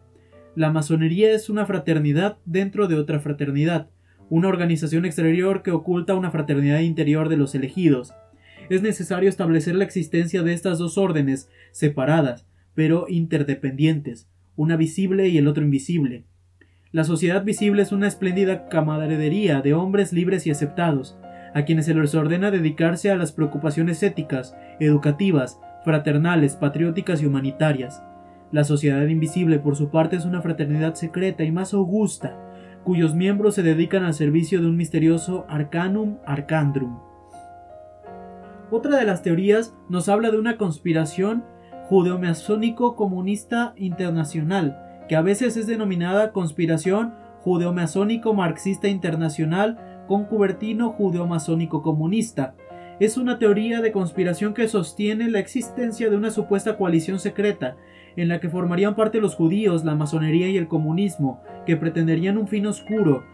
La 0.55 0.71
masonería 0.71 1.33
es 1.33 1.51
una 1.51 1.67
fraternidad 1.67 2.39
dentro 2.45 2.87
de 2.87 2.95
otra 2.95 3.19
fraternidad, 3.19 3.89
una 4.31 4.49
organización 4.49 5.05
exterior 5.05 5.63
que 5.63 5.71
oculta 5.71 6.15
una 6.15 6.31
fraternidad 6.31 6.81
interior 6.81 7.29
de 7.29 7.37
los 7.37 7.55
elegidos. 7.55 8.15
Es 8.71 8.83
necesario 8.83 9.29
establecer 9.29 9.75
la 9.75 9.85
existencia 9.85 10.43
de 10.43 10.53
estas 10.53 10.79
dos 10.79 10.97
órdenes, 10.99 11.51
separadas, 11.71 12.47
pero 12.75 13.07
interdependientes, 13.09 14.29
una 14.57 14.77
visible 14.77 15.29
y 15.29 15.39
el 15.39 15.49
otro 15.49 15.65
invisible. 15.65 16.25
La 16.93 17.05
sociedad 17.05 17.45
visible 17.45 17.83
es 17.83 17.93
una 17.93 18.07
espléndida 18.07 18.69
camaradería 18.69 19.61
de 19.61 19.75
hombres 19.75 20.13
libres 20.13 20.47
y 20.47 20.51
aceptados, 20.51 21.19
a 21.55 21.65
quienes 21.65 21.87
se 21.87 21.95
les 21.95 22.15
ordena 22.15 22.51
dedicarse 22.51 23.11
a 23.11 23.17
las 23.17 23.33
preocupaciones 23.33 24.03
éticas, 24.03 24.57
educativas, 24.81 25.61
fraternales, 25.85 26.57
patrióticas 26.57 27.23
y 27.23 27.27
humanitarias. 27.27 28.03
La 28.51 28.65
sociedad 28.65 29.07
invisible, 29.07 29.59
por 29.59 29.77
su 29.77 29.91
parte, 29.91 30.17
es 30.17 30.25
una 30.25 30.41
fraternidad 30.41 30.95
secreta 30.95 31.45
y 31.45 31.53
más 31.53 31.75
augusta, 31.75 32.37
cuyos 32.85 33.15
miembros 33.15 33.55
se 33.55 33.63
dedican 33.63 34.05
al 34.05 34.15
servicio 34.15 34.61
de 34.61 34.69
un 34.69 34.77
misterioso 34.77 35.47
Arcanum 35.49 36.19
Arcandrum. 36.27 36.99
Otra 38.71 38.99
de 38.99 39.05
las 39.05 39.23
teorías 39.23 39.75
nos 39.89 40.09
habla 40.09 40.31
de 40.31 40.39
una 40.39 40.57
conspiración 40.57 41.45
judeo-masónico-comunista 41.89 43.75
internacional, 43.77 45.05
que 45.09 45.17
a 45.17 45.23
veces 45.23 45.57
es 45.57 45.67
denominada 45.67 46.33
conspiración 46.33 47.15
judeo-masónico-marxista 47.43 48.89
internacional 48.89 50.05
con 50.07 50.25
cubertino 50.25 50.91
judeo-masónico 50.93 51.83
comunista. 51.83 52.55
Es 53.01 53.17
una 53.17 53.39
teoría 53.39 53.81
de 53.81 53.93
conspiración 53.93 54.55
que 54.55 54.69
sostiene 54.69 55.29
la 55.29 55.41
existencia 55.41 56.09
de 56.11 56.17
una 56.17 56.31
supuesta 56.31 56.77
coalición 56.77 57.19
secreta, 57.19 57.77
en 58.17 58.29
la 58.29 58.41
que 58.41 58.49
formarían 58.49 58.95
parte 58.95 59.21
los 59.21 59.35
judíos, 59.35 59.85
la 59.85 59.95
masonería 59.95 60.49
y 60.49 60.57
el 60.57 60.69
comunismo, 60.69 61.41
que 61.67 61.77
pretenderían 61.77 62.39
un 62.39 62.49
fin 62.49 62.67
oscuro 62.67 63.25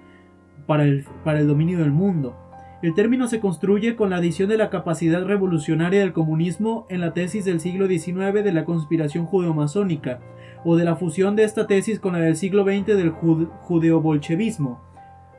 para 0.66 0.84
el, 0.84 1.04
para 1.25 1.40
el 1.40 1.46
dominio 1.46 1.78
del 1.78 1.90
mundo. 1.90 2.37
El 2.82 2.94
término 2.94 3.26
se 3.26 3.40
construye 3.40 3.94
con 3.94 4.10
la 4.10 4.16
adición 4.16 4.49
de 4.49 4.56
la 4.56 4.70
capacidad 4.70 5.25
revolucionaria 5.25 6.00
del 6.00 6.14
comunismo 6.14 6.87
en 6.88 7.00
la 7.00 7.12
tesis 7.12 7.44
del 7.44 7.60
siglo 7.60 7.88
XIX 7.88 8.42
de 8.42 8.52
la 8.52 8.64
conspiración 8.64 9.26
judeo-masónica, 9.26 10.20
o 10.64 10.76
de 10.76 10.84
la 10.84 10.96
fusión 10.96 11.37
de 11.37 11.44
esta 11.44 11.66
tesis 11.66 12.00
con 12.00 12.14
la 12.14 12.20
del 12.20 12.37
siglo 12.37 12.64
XX 12.64 12.87
del 12.87 13.10
judeo-bolchevismo, 13.10 14.80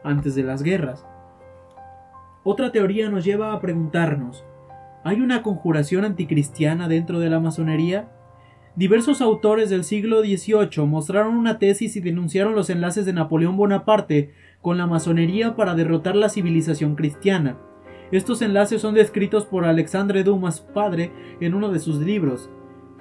antes 0.03 0.35
de 0.35 0.43
las 0.43 0.63
guerras. 0.63 1.05
Otra 2.43 2.71
teoría 2.71 3.09
nos 3.09 3.23
lleva 3.23 3.53
a 3.53 3.59
preguntarnos, 3.59 4.45
¿hay 5.03 5.21
una 5.21 5.43
conjuración 5.43 6.05
anticristiana 6.05 6.87
dentro 6.87 7.19
de 7.19 7.29
la 7.29 7.39
masonería? 7.39 8.09
Diversos 8.75 9.21
autores 9.21 9.69
del 9.69 9.83
siglo 9.83 10.21
XVIII 10.21 10.85
mostraron 10.87 11.35
una 11.35 11.59
tesis 11.59 11.97
y 11.97 11.99
denunciaron 11.99 12.55
los 12.55 12.69
enlaces 12.69 13.05
de 13.05 13.11
Napoleón 13.11 13.57
Bonaparte 13.57 14.31
con 14.61 14.77
la 14.77 14.87
masonería 14.87 15.57
para 15.57 15.75
derrotar 15.75 16.15
la 16.15 16.29
civilización 16.29 16.95
cristiana. 16.95 17.57
Estos 18.13 18.41
enlaces 18.41 18.81
son 18.81 18.93
descritos 18.93 19.45
por 19.45 19.65
Alexandre 19.65 20.23
Dumas 20.23 20.61
padre 20.61 21.11
en 21.41 21.53
uno 21.53 21.69
de 21.69 21.79
sus 21.79 21.97
libros, 21.97 22.49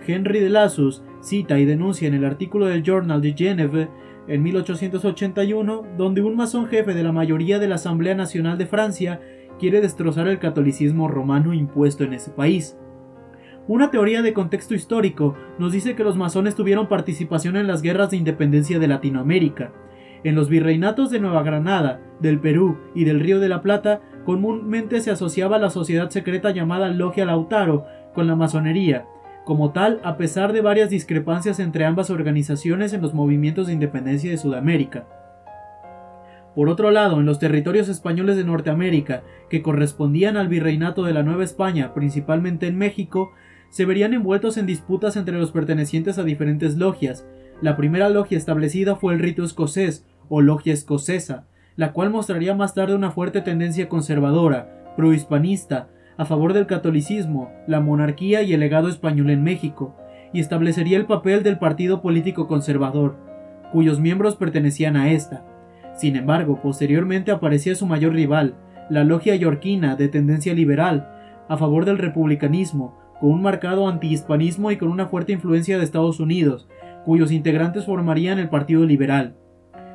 Henry 0.05 0.41
de 0.41 0.51
Lassus 0.51 1.03
cita 1.21 1.59
y 1.61 1.65
denuncia 1.65 2.09
en 2.09 2.15
el 2.15 2.25
artículo 2.25 2.67
del 2.67 2.83
Journal 2.83 3.21
de 3.21 3.35
Genève 3.35 3.89
en 4.27 4.43
1881, 4.43 5.85
donde 5.97 6.23
un 6.23 6.35
masón 6.35 6.67
jefe 6.67 6.95
de 6.95 7.03
la 7.05 7.13
mayoría 7.13 7.61
de 7.61 7.69
la 7.69 7.77
Asamblea 7.77 8.15
Nacional 8.17 8.59
de 8.59 8.67
Francia 8.67 9.21
quiere 9.59 9.81
destrozar 9.81 10.27
el 10.27 10.39
catolicismo 10.39 11.07
romano 11.07 11.55
impuesto 11.55 12.03
en 12.05 12.15
ese 12.15 12.31
país. 12.31 12.77
Una 13.71 13.93
teoría 13.93 14.21
de 14.21 14.33
contexto 14.33 14.75
histórico 14.75 15.37
nos 15.61 15.71
dice 15.71 15.95
que 15.95 16.03
los 16.03 16.17
masones 16.17 16.57
tuvieron 16.57 16.89
participación 16.89 17.57
en 17.57 17.69
las 17.69 17.83
guerras 17.83 18.11
de 18.11 18.17
independencia 18.17 18.81
de 18.81 18.89
Latinoamérica. 18.89 19.71
En 20.25 20.35
los 20.35 20.49
virreinatos 20.49 21.13
de 21.13 21.21
Nueva 21.21 21.45
Granada, 21.45 22.01
del 22.19 22.41
Perú 22.41 22.79
y 22.97 23.05
del 23.05 23.21
Río 23.21 23.39
de 23.39 23.49
la 23.49 23.63
Plata 23.63 24.01
comúnmente 24.25 25.01
se 25.01 25.13
asociaba 25.13 25.61
la 25.61 25.71
sociedad 25.71 26.11
secreta 26.11 26.51
llamada 26.51 26.89
Logia 26.89 27.25
Lautaro 27.25 27.87
con 28.13 28.27
la 28.27 28.35
masonería, 28.35 29.07
como 29.45 29.71
tal, 29.71 30.01
a 30.03 30.17
pesar 30.17 30.53
de 30.53 30.63
varias 30.63 30.91
discrepancias 30.91 31.61
entre 31.61 31.85
ambas 31.85 32.11
organizaciones 32.11 32.93
en 32.93 33.03
los 33.03 33.15
movimientos 33.15 33.69
de 33.69 33.75
independencia 33.75 34.33
de 34.33 34.39
Sudamérica. 34.39 35.07
Por 36.57 36.69
otro 36.69 36.91
lado, 36.91 37.21
en 37.21 37.27
los 37.27 37.39
territorios 37.39 37.89
españoles 37.89 38.37
de 38.37 38.43
Norteamérica, 38.43 39.23
que 39.49 39.63
correspondían 39.63 40.37
al 40.37 40.49
virreinato 40.49 41.05
de 41.05 41.13
la 41.13 41.23
Nueva 41.23 41.45
España, 41.45 41.95
principalmente 41.95 42.67
en 42.67 42.77
México, 42.77 43.31
se 43.71 43.87
verían 43.87 44.15
envueltos 44.15 44.57
en 44.57 44.67
disputas 44.67 45.17
entre 45.17 45.39
los 45.39 45.53
pertenecientes 45.53 46.19
a 46.19 46.25
diferentes 46.25 46.77
logias. 46.77 47.27
La 47.63 47.77
primera 47.77 48.09
logia 48.09 48.37
establecida 48.37 48.97
fue 48.97 49.15
el 49.15 49.21
rito 49.21 49.45
escocés, 49.45 50.07
o 50.29 50.41
logia 50.41 50.73
escocesa, 50.73 51.47
la 51.77 51.93
cual 51.93 52.11
mostraría 52.11 52.55
más 52.55 52.75
tarde 52.75 52.95
una 52.95 53.11
fuerte 53.11 53.41
tendencia 53.41 53.89
conservadora, 53.89 54.93
prohispanista, 54.97 55.89
a 56.17 56.25
favor 56.27 56.53
del 56.53 56.67
catolicismo, 56.67 57.51
la 57.67 57.81
monarquía 57.81 58.43
y 58.43 58.53
el 58.53 58.61
legado 58.61 58.89
español 58.89 59.31
en 59.31 59.43
México, 59.43 59.97
y 60.33 60.41
establecería 60.41 60.99
el 60.99 61.07
papel 61.07 61.43
del 61.43 61.59
partido 61.59 62.03
político 62.03 62.47
conservador, 62.47 63.17
cuyos 63.73 64.01
miembros 64.01 64.37
pertenecían 64.37 64.97
a 64.97 65.11
esta. 65.11 65.45
Sin 65.97 66.17
embargo, 66.17 66.61
posteriormente 66.63 67.31
aparecía 67.31 67.75
su 67.75 67.87
mayor 67.87 68.13
rival, 68.13 68.55
la 68.91 69.05
logia 69.05 69.35
yorquina 69.37 69.97
de 69.97 70.09
tendencia 70.09 70.55
liberal, 70.55 71.09
a 71.49 71.57
favor 71.57 71.85
del 71.85 71.99
republicanismo, 71.99 73.00
con 73.21 73.31
un 73.31 73.43
marcado 73.43 73.89
antihispanismo 73.89 74.71
y 74.71 74.77
con 74.77 74.89
una 74.89 75.07
fuerte 75.07 75.33
influencia 75.33 75.79
de 75.79 75.85
Estados 75.85 76.21
Unidos, 76.21 76.69
cuyos 77.05 77.31
integrantes 77.31 77.85
formarían 77.85 78.39
el 78.39 78.49
Partido 78.49 78.85
Liberal. 78.85 79.37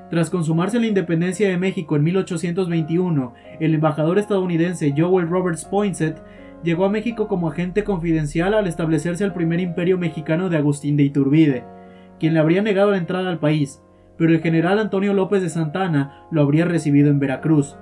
Tras 0.10 0.30
consumarse 0.30 0.80
la 0.80 0.86
independencia 0.86 1.50
de 1.50 1.58
México 1.58 1.96
en 1.96 2.04
1821, 2.04 3.34
el 3.60 3.74
embajador 3.74 4.20
estadounidense 4.20 4.94
Joel 4.96 5.28
Roberts 5.28 5.66
Poinsett 5.66 6.22
llegó 6.64 6.86
a 6.86 6.90
México 6.90 7.28
como 7.28 7.50
agente 7.50 7.84
confidencial 7.84 8.54
al 8.54 8.68
establecerse 8.68 9.24
el 9.24 9.34
primer 9.34 9.60
imperio 9.60 9.98
mexicano 9.98 10.50
de 10.50 10.58
Agustín 10.58 10.96
de 10.96 11.04
Iturbide, 11.04 11.64
quien 12.20 12.34
le 12.34 12.40
habría 12.40 12.62
negado 12.62 12.92
la 12.92 12.98
entrada 12.98 13.30
al 13.30 13.40
país, 13.40 13.82
pero 14.18 14.32
el 14.32 14.42
general 14.42 14.80
Antonio 14.80 15.14
López 15.14 15.42
de 15.42 15.50
Santana 15.50 16.26
lo 16.32 16.42
habría 16.42 16.66
recibido 16.66 17.10
en 17.10 17.20
Veracruz. 17.20 17.76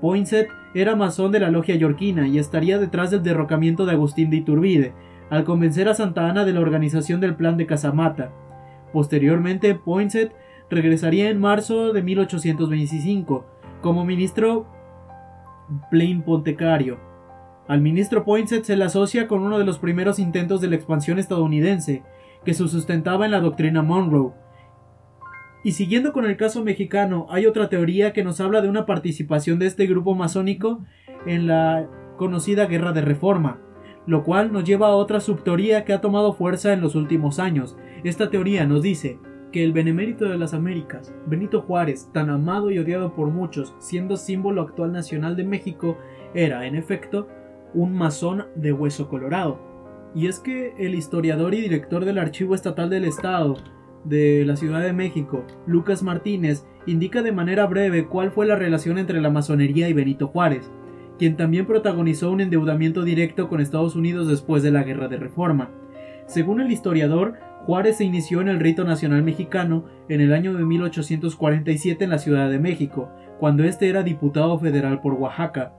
Poinsett 0.00 0.48
era 0.74 0.96
masón 0.96 1.32
de 1.32 1.40
la 1.40 1.50
logia 1.50 1.74
yorquina 1.74 2.28
y 2.28 2.38
estaría 2.38 2.78
detrás 2.78 3.10
del 3.10 3.22
derrocamiento 3.22 3.86
de 3.86 3.92
Agustín 3.92 4.30
de 4.30 4.36
Iturbide, 4.36 4.92
al 5.30 5.44
convencer 5.44 5.88
a 5.88 5.94
Santa 5.94 6.28
Ana 6.28 6.44
de 6.44 6.52
la 6.52 6.60
organización 6.60 7.20
del 7.20 7.36
plan 7.36 7.56
de 7.56 7.66
Casamata. 7.66 8.32
Posteriormente, 8.92 9.74
Poinsett 9.74 10.32
regresaría 10.70 11.30
en 11.30 11.40
marzo 11.40 11.92
de 11.92 12.02
1825 12.02 13.46
como 13.80 14.04
ministro 14.04 14.66
plenipotentario. 15.90 16.98
Al 17.68 17.80
ministro 17.80 18.24
Poinsett 18.24 18.64
se 18.64 18.76
le 18.76 18.84
asocia 18.84 19.28
con 19.28 19.42
uno 19.42 19.58
de 19.58 19.64
los 19.64 19.78
primeros 19.78 20.18
intentos 20.18 20.60
de 20.60 20.68
la 20.68 20.76
expansión 20.76 21.18
estadounidense, 21.18 22.02
que 22.44 22.54
se 22.54 22.66
sustentaba 22.68 23.24
en 23.24 23.30
la 23.30 23.40
doctrina 23.40 23.82
Monroe. 23.82 24.32
Y 25.62 25.72
siguiendo 25.72 26.12
con 26.12 26.24
el 26.24 26.36
caso 26.36 26.64
mexicano, 26.64 27.26
hay 27.28 27.46
otra 27.46 27.68
teoría 27.68 28.12
que 28.12 28.24
nos 28.24 28.40
habla 28.40 28.62
de 28.62 28.68
una 28.68 28.86
participación 28.86 29.58
de 29.58 29.66
este 29.66 29.86
grupo 29.86 30.14
masónico 30.14 30.84
en 31.26 31.46
la 31.46 31.86
conocida 32.16 32.66
Guerra 32.66 32.92
de 32.92 33.02
Reforma, 33.02 33.60
lo 34.06 34.24
cual 34.24 34.52
nos 34.52 34.64
lleva 34.64 34.88
a 34.88 34.94
otra 34.94 35.20
subteoría 35.20 35.84
que 35.84 35.92
ha 35.92 36.00
tomado 36.00 36.32
fuerza 36.32 36.72
en 36.72 36.80
los 36.80 36.94
últimos 36.94 37.38
años. 37.38 37.76
Esta 38.04 38.30
teoría 38.30 38.66
nos 38.66 38.82
dice 38.82 39.18
que 39.52 39.62
el 39.62 39.72
benemérito 39.72 40.24
de 40.26 40.38
las 40.38 40.54
Américas, 40.54 41.14
Benito 41.26 41.60
Juárez, 41.60 42.08
tan 42.12 42.30
amado 42.30 42.70
y 42.70 42.78
odiado 42.78 43.14
por 43.14 43.28
muchos, 43.28 43.74
siendo 43.80 44.16
símbolo 44.16 44.62
actual 44.62 44.92
nacional 44.92 45.36
de 45.36 45.44
México, 45.44 45.98
era, 46.34 46.66
en 46.66 46.74
efecto, 46.74 47.28
un 47.74 47.92
masón 47.94 48.46
de 48.54 48.72
hueso 48.72 49.08
colorado. 49.08 49.60
Y 50.14 50.26
es 50.26 50.38
que 50.38 50.74
el 50.78 50.94
historiador 50.94 51.54
y 51.54 51.60
director 51.60 52.04
del 52.04 52.18
Archivo 52.18 52.54
Estatal 52.54 52.88
del 52.90 53.04
Estado 53.04 53.56
de 54.04 54.44
la 54.46 54.56
Ciudad 54.56 54.82
de 54.82 54.92
México, 54.92 55.44
Lucas 55.66 56.02
Martínez, 56.02 56.64
indica 56.86 57.22
de 57.22 57.32
manera 57.32 57.66
breve 57.66 58.06
cuál 58.06 58.30
fue 58.30 58.46
la 58.46 58.56
relación 58.56 58.98
entre 58.98 59.20
la 59.20 59.30
masonería 59.30 59.88
y 59.88 59.92
Benito 59.92 60.28
Juárez, 60.28 60.70
quien 61.18 61.36
también 61.36 61.66
protagonizó 61.66 62.30
un 62.30 62.40
endeudamiento 62.40 63.02
directo 63.02 63.48
con 63.48 63.60
Estados 63.60 63.94
Unidos 63.94 64.28
después 64.28 64.62
de 64.62 64.70
la 64.70 64.82
Guerra 64.82 65.08
de 65.08 65.18
Reforma. 65.18 65.70
Según 66.26 66.60
el 66.60 66.70
historiador, 66.70 67.34
Juárez 67.66 67.98
se 67.98 68.04
inició 68.04 68.40
en 68.40 68.48
el 68.48 68.58
rito 68.58 68.84
nacional 68.84 69.22
mexicano 69.22 69.84
en 70.08 70.20
el 70.20 70.32
año 70.32 70.54
de 70.54 70.64
1847 70.64 72.04
en 72.04 72.10
la 72.10 72.18
Ciudad 72.18 72.48
de 72.48 72.58
México, 72.58 73.10
cuando 73.38 73.64
éste 73.64 73.88
era 73.88 74.02
diputado 74.02 74.58
federal 74.58 75.00
por 75.00 75.12
Oaxaca. 75.14 75.74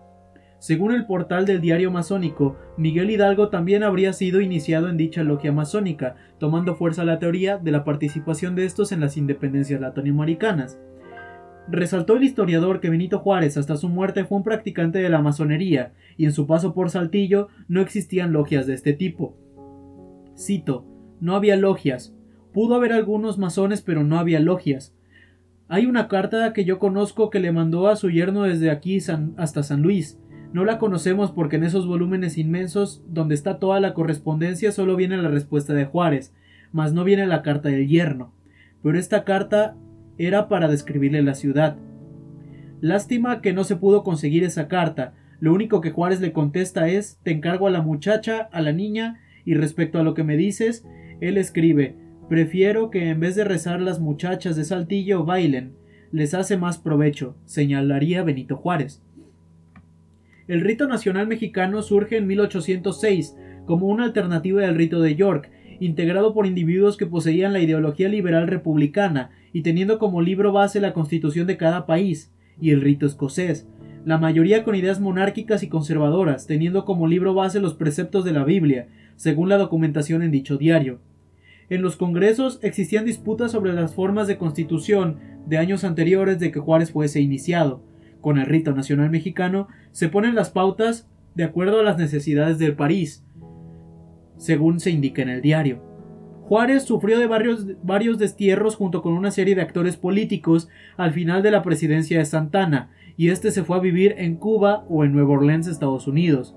Según 0.62 0.91
el 0.91 1.08
portal 1.08 1.48
del 1.48 1.60
diario 1.60 1.89
masónico, 1.89 2.56
Miguel 2.77 3.10
Hidalgo 3.10 3.50
también 3.50 3.82
habría 3.82 4.13
sido 4.13 4.41
iniciado 4.41 4.89
en 4.89 4.96
dicha 4.96 5.24
logia 5.24 5.51
masónica, 5.51 6.18
tomando 6.38 6.75
fuerza 6.75 7.03
la 7.03 7.18
teoría 7.18 7.58
de 7.58 7.72
la 7.72 7.84
participación 7.84 8.53
de 8.53 8.65
estos 8.65 8.91
en 8.91 9.00
las 9.00 9.18
independencias 9.18 9.82
latinoamericanas. 9.82 10.80
Resaltó 11.68 12.15
el 12.15 12.24
historiador 12.24 12.80
que 12.80 12.91
Benito 12.91 13.18
Juárez 13.18 13.58
hasta 13.58 13.75
su 13.75 13.89
muerte 13.89 14.24
fue 14.24 14.38
un 14.38 14.44
practicante 14.44 15.00
de 15.00 15.10
la 15.10 15.20
masonería, 15.20 15.94
y 16.15 16.25
en 16.25 16.32
su 16.32 16.46
paso 16.46 16.75
por 16.75 16.91
Saltillo 16.91 17.48
no 17.68 17.82
existían 17.82 18.32
logias 18.32 18.68
de 18.68 18.75
este 18.75 18.94
tipo. 18.94 19.36
Cito, 20.38 20.86
no 21.20 21.36
había 21.36 21.56
logias. 21.56 22.13
Pudo 22.53 22.75
haber 22.75 22.94
algunos 22.94 23.39
masones, 23.39 23.82
pero 23.82 24.03
no 24.03 24.20
había 24.20 24.39
logias. 24.39 24.96
Hay 25.70 25.88
una 25.88 26.08
carta 26.08 26.53
que 26.53 26.65
yo 26.65 26.77
conozco 26.77 27.32
que 27.32 27.39
le 27.39 27.51
mandó 27.51 27.88
a 27.88 27.96
su 27.96 28.12
yerno 28.12 28.44
desde 28.44 28.70
aquí 28.70 29.00
hasta 29.38 29.63
San 29.63 29.82
Luis. 29.82 30.20
No 30.53 30.65
la 30.65 30.79
conocemos 30.79 31.31
porque 31.31 31.55
en 31.55 31.63
esos 31.63 31.88
volúmenes 31.88 32.38
inmensos, 32.38 33.03
donde 33.08 33.36
está 33.36 33.58
toda 33.58 33.79
la 33.79 33.93
correspondencia, 33.93 34.72
solo 34.72 34.98
viene 34.98 35.17
la 35.17 35.29
respuesta 35.29 35.74
de 35.74 35.86
Juárez, 35.86 36.34
mas 36.74 36.93
no 36.93 37.03
viene 37.05 37.25
la 37.25 37.41
carta 37.41 37.70
del 37.70 37.88
yerno. 37.88 38.34
Pero 38.84 38.98
esta 38.98 39.24
carta 39.24 39.77
era 40.17 40.50
para 40.50 40.67
describirle 40.67 41.22
la 41.22 41.36
ciudad. 41.36 41.77
Lástima 42.81 43.42
que 43.42 43.53
no 43.53 43.64
se 43.64 43.77
pudo 43.77 44.03
conseguir 44.03 44.44
esa 44.44 44.68
carta. 44.68 45.14
Lo 45.40 45.53
único 45.53 45.79
que 45.79 45.92
Juárez 45.92 46.20
le 46.20 46.33
contesta 46.33 46.90
es 46.90 47.20
te 47.24 47.31
encargo 47.31 47.68
a 47.68 47.72
la 47.72 47.81
muchacha, 47.81 48.50
a 48.51 48.61
la 48.61 48.74
niña, 48.74 49.22
y 49.46 49.53
respecto 49.53 50.00
a 50.00 50.03
lo 50.03 50.14
que 50.14 50.24
me 50.24 50.35
dices, 50.35 50.85
él 51.22 51.37
escribe 51.37 51.96
Prefiero 52.27 52.90
que 52.90 53.09
en 53.09 53.20
vez 53.20 53.35
de 53.35 53.44
rezar 53.44 53.81
las 53.81 54.00
muchachas 54.00 54.55
de 54.55 54.64
Saltillo 54.64 55.25
bailen, 55.25 55.74
les 56.11 56.33
hace 56.33 56.57
más 56.57 56.77
provecho, 56.77 57.35
señalaría 57.46 58.24
Benito 58.24 58.57
Juárez. 58.57 59.01
El 60.48 60.62
rito 60.62 60.88
nacional 60.88 61.27
mexicano 61.27 61.82
surge 61.82 62.18
en 62.18 62.27
1806 62.27 63.38
como 63.66 63.88
una 63.88 64.06
alternativa 64.06 64.62
del 64.62 64.75
rito 64.75 65.01
de 65.01 65.16
York, 65.16 65.51
integrado 65.80 66.34
por 66.34 66.46
individuos 66.46 66.98
que 66.98 67.06
poseían 67.06 67.54
la 67.54 67.60
ideología 67.60 68.10
liberal 68.10 68.48
republicana 68.48 69.32
y 69.54 69.62
teniendo 69.62 70.00
como 70.00 70.22
libro 70.22 70.51
base 70.51 70.80
la 70.80 70.94
constitución 70.94 71.48
de 71.48 71.58
cada 71.58 71.86
país, 71.86 72.32
y 72.60 72.72
el 72.72 72.82
rito 72.82 73.06
escocés, 73.06 73.68
la 74.06 74.18
mayoría 74.18 74.64
con 74.64 74.75
ideas 74.75 75.00
monárquicas 75.00 75.64
y 75.64 75.70
conservadoras, 75.70 76.48
teniendo 76.48 76.86
como 76.86 77.08
libro 77.08 77.34
base 77.34 77.60
los 77.60 77.75
preceptos 77.75 78.25
de 78.25 78.32
la 78.32 78.44
Biblia, 78.44 78.88
según 79.16 79.50
la 79.50 79.58
documentación 79.58 80.24
en 80.24 80.32
dicho 80.32 80.58
diario. 80.58 81.00
En 81.70 81.82
los 81.82 81.96
congresos 81.96 82.60
existían 82.64 83.06
disputas 83.06 83.51
sobre 83.51 83.74
las 83.74 83.94
formas 83.94 84.27
de 84.27 84.38
constitución 84.38 85.20
de 85.46 85.58
años 85.58 85.84
anteriores 85.84 86.40
de 86.40 86.51
que 86.51 86.60
Juárez 86.60 86.92
fuese 86.92 87.22
iniciado. 87.22 87.84
Con 88.22 88.38
el 88.38 88.46
rito 88.46 88.74
nacional 88.74 89.10
mexicano 89.10 89.68
se 89.92 90.07
ponen 90.07 90.36
las 90.36 90.51
pautas 90.51 91.10
de 91.36 91.44
acuerdo 91.44 91.79
a 91.79 91.84
las 91.84 91.98
necesidades 91.98 92.60
del 92.60 92.75
país, 92.75 93.25
según 94.38 94.79
se 94.79 94.92
indica 94.92 95.22
en 95.22 95.29
el 95.29 95.42
diario. 95.42 95.84
Juárez 96.44 96.84
sufrió 96.84 97.18
de 97.20 97.27
varios, 97.27 97.66
varios 97.84 98.18
destierros 98.18 98.75
junto 98.75 99.01
con 99.01 99.14
una 99.14 99.31
serie 99.31 99.55
de 99.55 99.62
actores 99.62 99.96
políticos 99.96 100.68
al 100.98 101.14
final 101.14 101.42
de 101.44 101.51
la 101.51 101.64
presidencia 101.64 102.20
de 102.20 102.25
Santana, 102.25 102.92
y 103.18 103.29
este 103.29 103.51
se 103.51 103.64
fue 103.64 103.77
a 103.77 103.81
vivir 103.81 104.16
en 104.18 104.36
Cuba 104.36 104.86
o 104.90 105.05
en 105.05 105.14
Nueva 105.14 105.34
Orleans, 105.34 105.68
Estados 105.68 106.07
Unidos. 106.07 106.55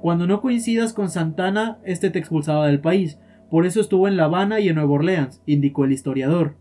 Cuando 0.00 0.26
no 0.26 0.40
coincidas 0.40 0.92
con 0.92 1.10
Santana, 1.10 1.78
este 1.84 2.10
te 2.10 2.18
expulsaba 2.18 2.66
del 2.66 2.80
país, 2.80 3.18
por 3.50 3.66
eso 3.66 3.80
estuvo 3.80 4.08
en 4.08 4.16
La 4.16 4.24
Habana 4.24 4.60
y 4.60 4.68
en 4.68 4.74
Nueva 4.74 4.92
Orleans, 4.92 5.40
indicó 5.46 5.84
el 5.84 5.92
historiador. 5.92 6.56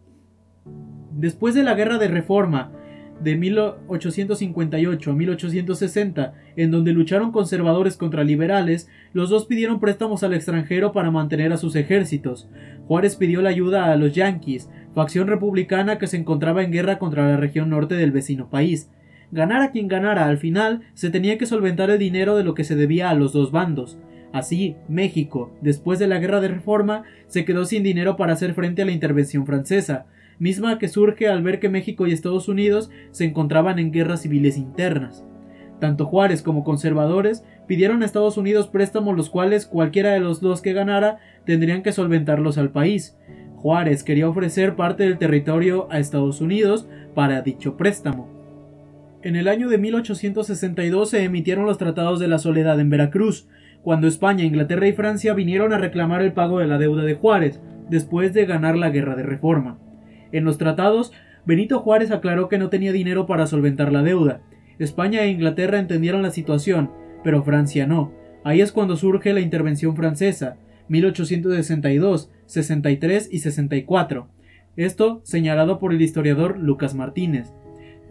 Después 1.12 1.56
de 1.56 1.64
la 1.64 1.74
Guerra 1.74 1.98
de 1.98 2.08
Reforma 2.08 2.72
de 3.22 3.36
1858 3.36 5.12
a 5.12 5.14
1860, 5.14 6.34
en 6.56 6.72
donde 6.72 6.94
lucharon 6.94 7.32
conservadores 7.32 7.98
contra 7.98 8.24
liberales, 8.24 8.90
los 9.14 9.30
dos 9.30 9.46
pidieron 9.46 9.80
préstamos 9.80 10.24
al 10.24 10.34
extranjero 10.34 10.92
para 10.92 11.12
mantener 11.12 11.54
a 11.54 11.58
sus 11.58 11.76
ejércitos. 11.76 12.50
Juárez 12.88 13.16
pidió 13.16 13.42
la 13.42 13.50
ayuda 13.50 13.92
a 13.92 13.96
los 13.96 14.14
Yankees, 14.14 14.70
facción 14.94 15.28
republicana 15.28 15.98
que 15.98 16.08
se 16.08 16.18
encontraba 16.18 16.64
en 16.64 16.72
guerra 16.72 17.00
contra 17.00 17.30
la 17.30 17.38
región 17.38 17.70
norte 17.70 17.96
del 17.96 18.12
vecino 18.12 18.50
país. 18.50 18.90
Ganara 19.32 19.72
quien 19.72 19.88
ganara, 19.88 20.28
al 20.28 20.38
final 20.38 20.82
se 20.94 21.10
tenía 21.10 21.38
que 21.38 21.46
solventar 21.46 21.90
el 21.90 22.00
dinero 22.00 22.36
de 22.36 22.44
lo 22.44 22.54
que 22.54 22.64
se 22.64 22.76
debía 22.76 23.10
a 23.10 23.16
los 23.16 23.34
dos 23.34 23.52
bandos. 23.52 23.98
Así, 24.32 24.76
México, 24.90 25.56
después 25.62 25.98
de 25.98 26.08
la 26.08 26.20
Guerra 26.20 26.42
de 26.42 26.50
Reforma, 26.50 27.04
se 27.28 27.46
quedó 27.46 27.66
sin 27.66 27.84
dinero 27.84 28.18
para 28.18 28.34
hacer 28.34 28.54
frente 28.54 28.82
a 28.82 28.86
la 28.86 28.92
intervención 28.92 29.46
francesa, 29.46 30.08
misma 30.40 30.78
que 30.80 30.88
surge 30.88 31.28
al 31.28 31.44
ver 31.44 31.60
que 31.60 31.70
México 31.70 32.08
y 32.08 32.12
Estados 32.12 32.48
Unidos 32.48 32.90
se 33.12 33.26
encontraban 33.26 33.80
en 33.80 33.92
guerras 33.92 34.22
civiles 34.22 34.58
internas. 34.58 35.26
Tanto 35.80 36.06
Juárez 36.06 36.42
como 36.42 36.64
conservadores 36.64 37.44
pidieron 37.68 38.02
a 38.02 38.06
Estados 38.06 38.38
Unidos 38.38 38.68
préstamos 38.68 39.16
los 39.16 39.30
cuales 39.30 39.66
cualquiera 39.66 40.12
de 40.12 40.20
los 40.20 40.40
dos 40.42 40.62
que 40.62 40.74
ganara 40.74 41.20
tendrían 41.46 41.84
que 41.84 41.92
solventarlos 41.92 42.58
al 42.58 42.72
país. 42.72 43.18
Juárez 43.56 44.04
quería 44.04 44.30
ofrecer 44.30 44.76
parte 44.76 45.04
del 45.04 45.18
territorio 45.18 45.88
a 45.92 46.00
Estados 46.00 46.40
Unidos 46.40 46.88
para 47.14 47.42
dicho 47.42 47.78
préstamo. 47.78 48.30
En 49.22 49.36
el 49.36 49.48
año 49.48 49.70
de 49.70 49.80
1862 49.80 51.10
se 51.10 51.24
emitieron 51.24 51.66
los 51.66 51.80
Tratados 51.80 52.20
de 52.20 52.28
la 52.28 52.38
Soledad 52.38 52.80
en 52.80 52.92
Veracruz, 52.92 53.48
cuando 53.82 54.08
España, 54.08 54.44
Inglaterra 54.44 54.88
y 54.88 54.94
Francia 54.94 55.34
vinieron 55.34 55.74
a 55.74 55.80
reclamar 55.80 56.22
el 56.22 56.34
pago 56.34 56.60
de 56.60 56.68
la 56.68 56.78
deuda 56.78 57.04
de 57.04 57.16
Juárez, 57.16 57.60
después 57.90 58.34
de 58.34 58.46
ganar 58.46 58.78
la 58.78 58.92
guerra 58.92 59.16
de 59.16 59.24
reforma. 59.24 59.80
En 60.32 60.46
los 60.46 60.58
tratados, 60.58 61.12
Benito 61.46 61.80
Juárez 61.80 62.12
aclaró 62.12 62.50
que 62.50 62.58
no 62.58 62.70
tenía 62.70 62.92
dinero 62.92 63.26
para 63.26 63.48
solventar 63.48 63.92
la 63.92 64.04
deuda. 64.04 64.42
España 64.80 65.22
e 65.22 65.30
Inglaterra 65.30 65.80
entendieron 65.80 66.22
la 66.22 66.32
situación, 66.32 66.92
pero 67.24 67.44
Francia 67.44 67.88
no. 67.88 68.12
Ahí 68.44 68.62
es 68.62 68.72
cuando 68.72 68.98
surge 68.98 69.34
la 69.34 69.40
intervención 69.40 69.96
francesa, 69.96 70.58
1862, 70.90 72.32
63 72.46 73.30
y 73.32 73.40
64. 73.40 74.28
Esto 74.76 75.22
señalado 75.24 75.80
por 75.80 75.94
el 75.94 76.02
historiador 76.02 76.60
Lucas 76.60 76.96
Martínez. 76.96 77.54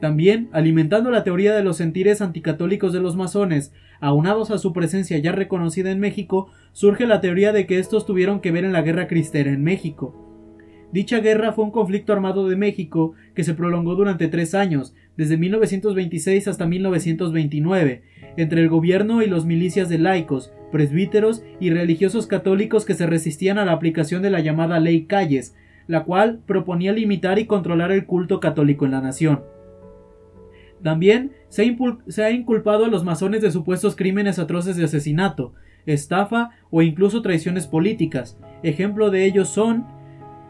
También, 0.00 0.48
alimentando 0.53 1.11
la 1.11 1.24
teoría 1.24 1.55
de 1.55 1.62
los 1.62 1.77
sentires 1.77 2.20
anticatólicos 2.20 2.92
de 2.92 3.00
los 3.00 3.16
masones, 3.16 3.72
aunados 4.00 4.50
a 4.50 4.59
su 4.59 4.72
presencia 4.72 5.18
ya 5.18 5.33
reconocida 5.33 5.90
en 5.90 6.00
México, 6.00 6.50
surge 6.72 7.07
la 7.07 7.20
teoría 7.20 7.53
de 7.53 7.66
que 7.66 7.79
estos 7.79 8.07
tuvieron 8.07 8.40
que 8.40 8.50
ver 8.50 8.64
en 8.64 8.72
la 8.72 8.83
guerra 8.83 9.07
cristera 9.07 9.50
en 9.50 9.62
México. 9.62 10.23
Dicha 10.94 11.18
guerra 11.18 11.50
fue 11.50 11.64
un 11.64 11.72
conflicto 11.72 12.12
armado 12.12 12.48
de 12.48 12.54
México 12.54 13.14
que 13.35 13.42
se 13.42 13.54
prolongó 13.54 13.96
durante 13.96 14.28
tres 14.28 14.54
años, 14.54 14.94
desde 15.16 15.37
1926 15.37 16.46
hasta 16.46 16.66
1929, 16.66 18.02
entre 18.37 18.61
el 18.61 18.68
gobierno 18.68 19.20
y 19.20 19.26
los 19.26 19.44
milicias 19.44 19.88
de 19.88 19.98
laicos, 19.98 20.52
presbíteros 20.70 21.42
y 21.59 21.70
religiosos 21.70 22.28
católicos 22.28 22.85
que 22.85 22.94
se 22.94 23.09
resistían 23.09 23.59
a 23.59 23.64
la 23.64 23.72
aplicación 23.72 24.22
de 24.22 24.30
la 24.30 24.38
llamada 24.38 24.78
Ley 24.78 25.07
Calles, 25.07 25.57
la 25.88 26.04
cual 26.04 26.38
proponía 26.46 26.92
limitar 26.92 27.40
y 27.40 27.46
controlar 27.46 27.90
el 27.90 28.07
culto 28.07 28.38
católico 28.38 28.85
en 28.85 28.92
la 28.92 29.00
nación. 29.00 29.42
También 30.85 31.33
se 31.48 31.62
ha, 32.22 32.30
inculpado 32.30 32.85
a 32.85 32.88
los 32.88 33.02
masones 33.02 33.42
de 33.42 33.50
supuestos 33.50 33.96
crímenes 33.96 34.38
atroces 34.38 34.76
de 34.76 34.85
asesinato, 34.85 35.54
estafa 35.87 36.50
o 36.70 36.83
incluso 36.83 37.20
traiciones 37.20 37.66
políticas. 37.66 38.38
Ejemplo 38.62 39.11
de 39.11 39.24
ellos 39.24 39.48
son 39.48 39.87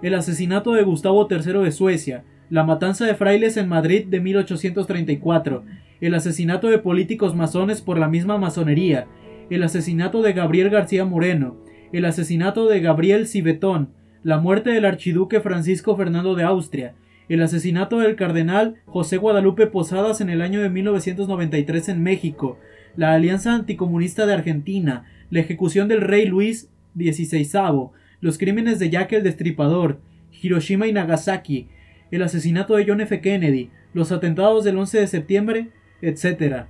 el 0.03 0.15
asesinato 0.15 0.73
de 0.73 0.83
Gustavo 0.83 1.27
III 1.31 1.65
de 1.65 1.73
Suecia, 1.73 2.25
la 2.51 2.65
matanza 2.65 3.07
de 3.07 3.15
frailes 3.15 3.57
en 3.57 3.69
Madrid 3.69 4.07
de 4.07 4.21
1834, 4.21 5.65
el 6.01 6.15
asesinato 6.15 6.69
de 6.69 6.79
políticos 6.79 7.35
masones 7.35 7.81
por 7.81 7.99
la 7.99 8.09
misma 8.09 8.39
masonería, 8.39 9.07
el 9.51 9.63
asesinato 9.63 10.23
de 10.23 10.33
Gabriel 10.33 10.71
García 10.71 11.05
Moreno, 11.05 11.57
el 11.93 12.05
asesinato 12.05 12.69
de 12.69 12.81
Gabriel 12.81 13.27
Cibetón, 13.27 13.91
la 14.23 14.39
muerte 14.39 14.71
del 14.71 14.85
archiduque 14.85 15.41
Francisco 15.41 15.97
Fernando 15.97 16.35
de 16.35 16.45
Austria, 16.45 16.95
el 17.29 17.43
asesinato 17.43 17.99
del 18.01 18.17
cardenal 18.17 18.77
José 18.85 19.17
Guadalupe 19.17 19.67
Posadas 19.67 20.21
en 20.21 20.29
el 20.29 20.43
año 20.43 20.61
de 20.61 20.71
1993 20.71 21.89
en 21.89 22.03
México, 22.03 22.59
la 22.97 23.15
Alianza 23.15 23.55
Anticomunista 23.55 24.27
de 24.27 24.35
Argentina, 24.35 25.05
la 25.31 25.41
ejecución 25.41 25.89
del 25.89 26.03
rey 26.03 26.27
Luis 26.27 26.71
XVI, 26.97 27.91
los 28.25 28.39
crímenes 28.39 28.79
de 28.79 28.89
Jack 28.89 29.13
el 29.13 29.23
Destripador, 29.23 30.01
Hiroshima 30.41 30.87
y 30.87 30.95
Nagasaki, 30.95 31.69
el 32.11 32.23
asesinato 32.23 32.75
de 32.75 32.87
John 32.89 33.03
F. 33.03 33.21
Kennedy, 33.21 33.69
los 33.93 34.13
atentados 34.13 34.65
del 34.65 34.79
11 34.79 35.01
de 35.01 35.07
septiembre, 35.09 35.69
etc. 36.01 36.65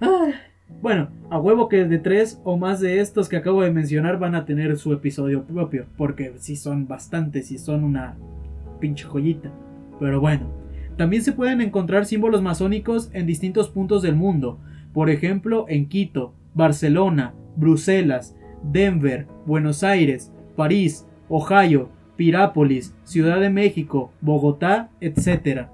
Ah, 0.00 0.30
bueno, 0.80 1.10
a 1.28 1.38
huevo 1.38 1.68
que 1.68 1.84
de 1.84 1.98
tres 1.98 2.40
o 2.44 2.56
más 2.56 2.80
de 2.80 3.00
estos 3.00 3.28
que 3.28 3.36
acabo 3.36 3.60
de 3.60 3.70
mencionar 3.70 4.18
van 4.18 4.34
a 4.34 4.46
tener 4.46 4.78
su 4.78 4.94
episodio 4.94 5.44
propio, 5.44 5.84
porque 5.98 6.32
si 6.38 6.56
son 6.56 6.88
bastantes 6.88 7.50
y 7.50 7.58
son 7.58 7.84
una 7.84 8.16
pinche 8.80 9.04
joyita. 9.04 9.52
Pero 10.00 10.18
bueno, 10.18 10.50
también 10.96 11.22
se 11.22 11.32
pueden 11.32 11.60
encontrar 11.60 12.06
símbolos 12.06 12.40
masónicos 12.40 13.10
en 13.12 13.26
distintos 13.26 13.68
puntos 13.68 14.00
del 14.00 14.16
mundo, 14.16 14.60
por 14.94 15.10
ejemplo 15.10 15.66
en 15.68 15.90
Quito, 15.90 16.32
Barcelona, 16.54 17.34
Bruselas, 17.54 18.34
Denver, 18.62 19.26
Buenos 19.44 19.84
Aires, 19.84 20.32
París, 20.58 21.06
Ohio, 21.28 21.88
Pirápolis, 22.16 22.92
Ciudad 23.04 23.38
de 23.38 23.48
México, 23.48 24.10
Bogotá, 24.20 24.90
etc. 25.00 25.68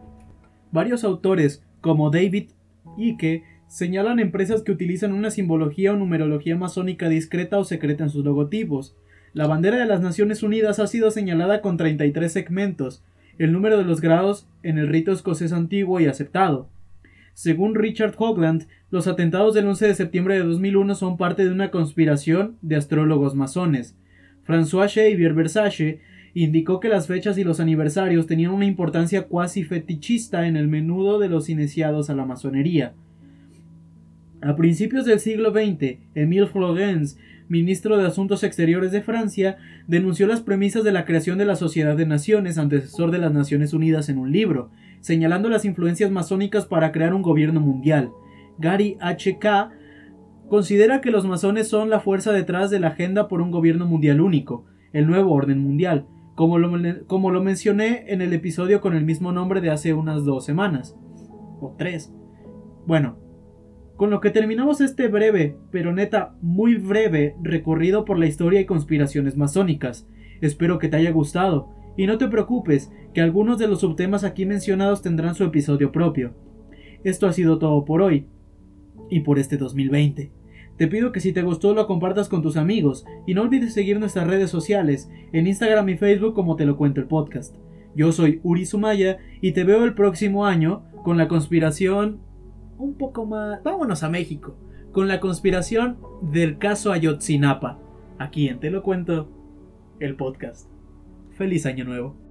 Varios 0.73 1.05
autores, 1.05 1.65
como 1.81 2.11
David 2.11 2.51
Icke, 2.99 3.45
señalan 3.67 4.19
empresas 4.19 4.61
que 4.61 4.73
utilizan 4.73 5.15
una 5.15 5.31
simbología 5.31 5.95
o 5.95 5.97
numerología 5.97 6.55
masónica 6.55 7.09
discreta 7.09 7.57
o 7.59 7.65
secreta 7.65 8.05
en 8.05 8.11
sus 8.11 8.27
logotipos. 8.27 8.95
La 9.33 9.47
bandera 9.47 9.79
de 9.79 9.87
las 9.87 10.03
Naciones 10.03 10.43
Unidas 10.43 10.79
ha 10.79 10.87
sido 10.87 11.11
señalada 11.11 11.63
con 11.63 11.79
33 11.79 12.31
segmentos, 12.31 13.03
el 13.39 13.53
número 13.53 13.79
de 13.79 13.85
los 13.85 14.03
grados 14.03 14.47
en 14.63 14.77
el 14.77 14.89
rito 14.89 15.13
escocés 15.13 15.55
antiguo 15.55 15.99
y 15.99 16.09
aceptado. 16.09 16.69
Según 17.33 17.75
Richard 17.75 18.17
Hogland, 18.19 18.67
los 18.91 19.07
atentados 19.07 19.55
del 19.55 19.67
11 19.67 19.87
de 19.87 19.95
septiembre 19.95 20.35
de 20.35 20.45
2001 20.45 20.95
son 20.95 21.17
parte 21.17 21.43
de 21.43 21.53
una 21.53 21.71
conspiración 21.71 22.59
de 22.61 22.77
astrólogos 22.77 23.35
masones. 23.35 23.97
François 24.47 24.89
Xavier 24.89 25.35
Versace 25.35 26.01
indicó 26.35 26.81
que 26.81 26.89
las 26.89 27.07
fechas 27.07 27.39
y 27.39 27.45
los 27.45 27.61
aniversarios 27.61 28.27
tenían 28.27 28.53
una 28.53 28.67
importancia 28.67 29.23
cuasi 29.23 29.65
fetichista 29.65 30.47
en 30.47 30.57
el 30.57 30.69
menudo 30.69 31.19
de 31.19 31.29
los 31.29 31.49
iniciados 31.49 32.11
a 32.11 32.15
la 32.15 32.27
masonería. 32.27 32.93
A 34.43 34.57
principios 34.57 35.07
del 35.07 35.21
siglo 35.21 35.53
XX, 35.53 35.99
Émile 36.15 36.47
Flourens, 36.47 37.17
ministro 37.49 37.97
de 37.97 38.07
Asuntos 38.07 38.43
Exteriores 38.43 38.93
de 38.93 39.01
Francia, 39.01 39.57
denunció 39.87 40.27
las 40.27 40.41
premisas 40.41 40.85
de 40.85 40.93
la 40.93 41.05
creación 41.05 41.39
de 41.39 41.47
la 41.47 41.57
Sociedad 41.57 41.97
de 41.97 42.05
Naciones, 42.05 42.59
antecesor 42.59 43.11
de 43.11 43.19
las 43.19 43.33
Naciones 43.33 43.73
Unidas, 43.73 44.09
en 44.09 44.19
un 44.19 44.33
libro, 44.33 44.71
señalando 45.01 45.49
las 45.49 45.65
influencias 45.65 46.11
masónicas 46.11 46.67
para 46.67 46.93
crear 46.93 47.15
un 47.15 47.23
gobierno 47.23 47.61
mundial. 47.61 48.11
Gary 48.59 48.97
H. 49.01 49.39
Considera 50.49 51.01
que 51.01 51.11
los 51.11 51.27
masones 51.27 51.69
son 51.69 51.91
la 51.91 52.01
fuerza 52.01 52.33
detrás 52.33 52.71
de 52.71 52.81
la 52.81 52.89
agenda 52.89 53.29
por 53.29 53.41
un 53.41 53.51
gobierno 53.51 53.87
mundial 53.87 54.21
único, 54.21 54.67
el 54.93 55.07
nuevo 55.07 55.33
orden 55.33 55.59
mundial, 55.59 56.07
como 56.35 56.59
lo, 56.59 56.71
como 57.07 57.31
lo 57.31 57.43
mencioné 57.43 58.05
en 58.09 58.21
el 58.21 58.33
episodio 58.33 58.81
con 58.81 58.95
el 58.95 59.05
mismo 59.05 59.33
nombre 59.33 59.61
de 59.61 59.71
hace 59.71 59.95
unas 59.95 60.25
dos 60.25 60.45
semanas. 60.45 60.97
O 61.61 61.75
tres. 61.79 62.13
Bueno, 62.87 63.19
con 63.97 64.11
lo 64.11 64.21
que 64.21 64.31
terminamos 64.31 64.81
este 64.81 65.09
breve, 65.09 65.57
pero 65.71 65.93
neta 65.93 66.35
muy 66.43 66.77
breve, 66.77 67.37
recorrido 67.43 68.05
por 68.05 68.19
la 68.19 68.27
historia 68.27 68.61
y 68.61 68.67
conspiraciones 68.67 69.37
masónicas. 69.37 70.09
Espero 70.41 70.79
que 70.79 70.89
te 70.89 70.97
haya 70.97 71.13
gustado, 71.13 71.71
y 71.97 72.07
no 72.07 72.19
te 72.19 72.29
preocupes, 72.29 72.93
que 73.13 73.21
algunos 73.21 73.59
de 73.59 73.69
los 73.69 73.81
subtemas 73.81 74.25
aquí 74.25 74.47
mencionados 74.47 75.01
tendrán 75.01 75.37
su 75.37 75.45
episodio 75.45 75.93
propio. 75.93 76.35
Esto 77.05 77.29
ha 77.29 77.33
sido 77.33 77.59
todo 77.59 77.85
por 77.85 78.03
hoy, 78.03 78.27
y 79.11 79.21
por 79.21 79.39
este 79.39 79.57
2020. 79.57 80.31
Te 80.77 80.89
pido 80.89 81.13
que 81.13 81.21
si 81.21 81.33
te 81.33 81.43
gustó 81.43 81.73
lo 81.73 81.87
compartas 81.87 82.29
con 82.29 82.43
tus 82.43 82.57
amigos, 82.57 83.05
y 83.27 83.35
no 83.35 83.43
olvides 83.43 83.75
seguir 83.75 84.01
nuestras 84.01 84.27
redes 84.27 84.51
sociales, 84.51 85.11
en 85.33 85.47
Instagram 85.47 85.89
y 85.89 85.97
Facebook 85.97 86.35
como 86.35 86.57
te 86.57 86.67
lo 86.67 86.77
cuento 86.77 87.01
el 87.01 87.07
podcast. 87.07 87.55
Yo 87.95 88.11
soy 88.11 88.41
Uri 88.43 88.67
Sumaya, 88.67 89.19
y 89.41 89.53
te 89.53 89.63
veo 89.63 89.85
el 89.85 89.95
próximo 89.95 90.47
año 90.47 90.83
con 91.05 91.17
la 91.17 91.29
conspiración 91.29 92.21
un 92.77 92.95
poco 92.95 93.25
más... 93.25 93.63
Vámonos 93.63 94.03
a 94.03 94.09
México, 94.09 94.57
con 94.93 95.07
la 95.07 95.21
conspiración 95.21 95.99
del 96.23 96.59
caso 96.59 96.91
Ayotzinapa. 96.93 97.79
Aquí 98.19 98.49
en 98.49 98.59
Te 98.59 98.71
lo 98.71 98.83
cuento, 98.83 99.29
el 100.01 100.17
podcast. 100.17 100.69
Feliz 101.37 101.67
año 101.67 101.85
nuevo. 101.85 102.24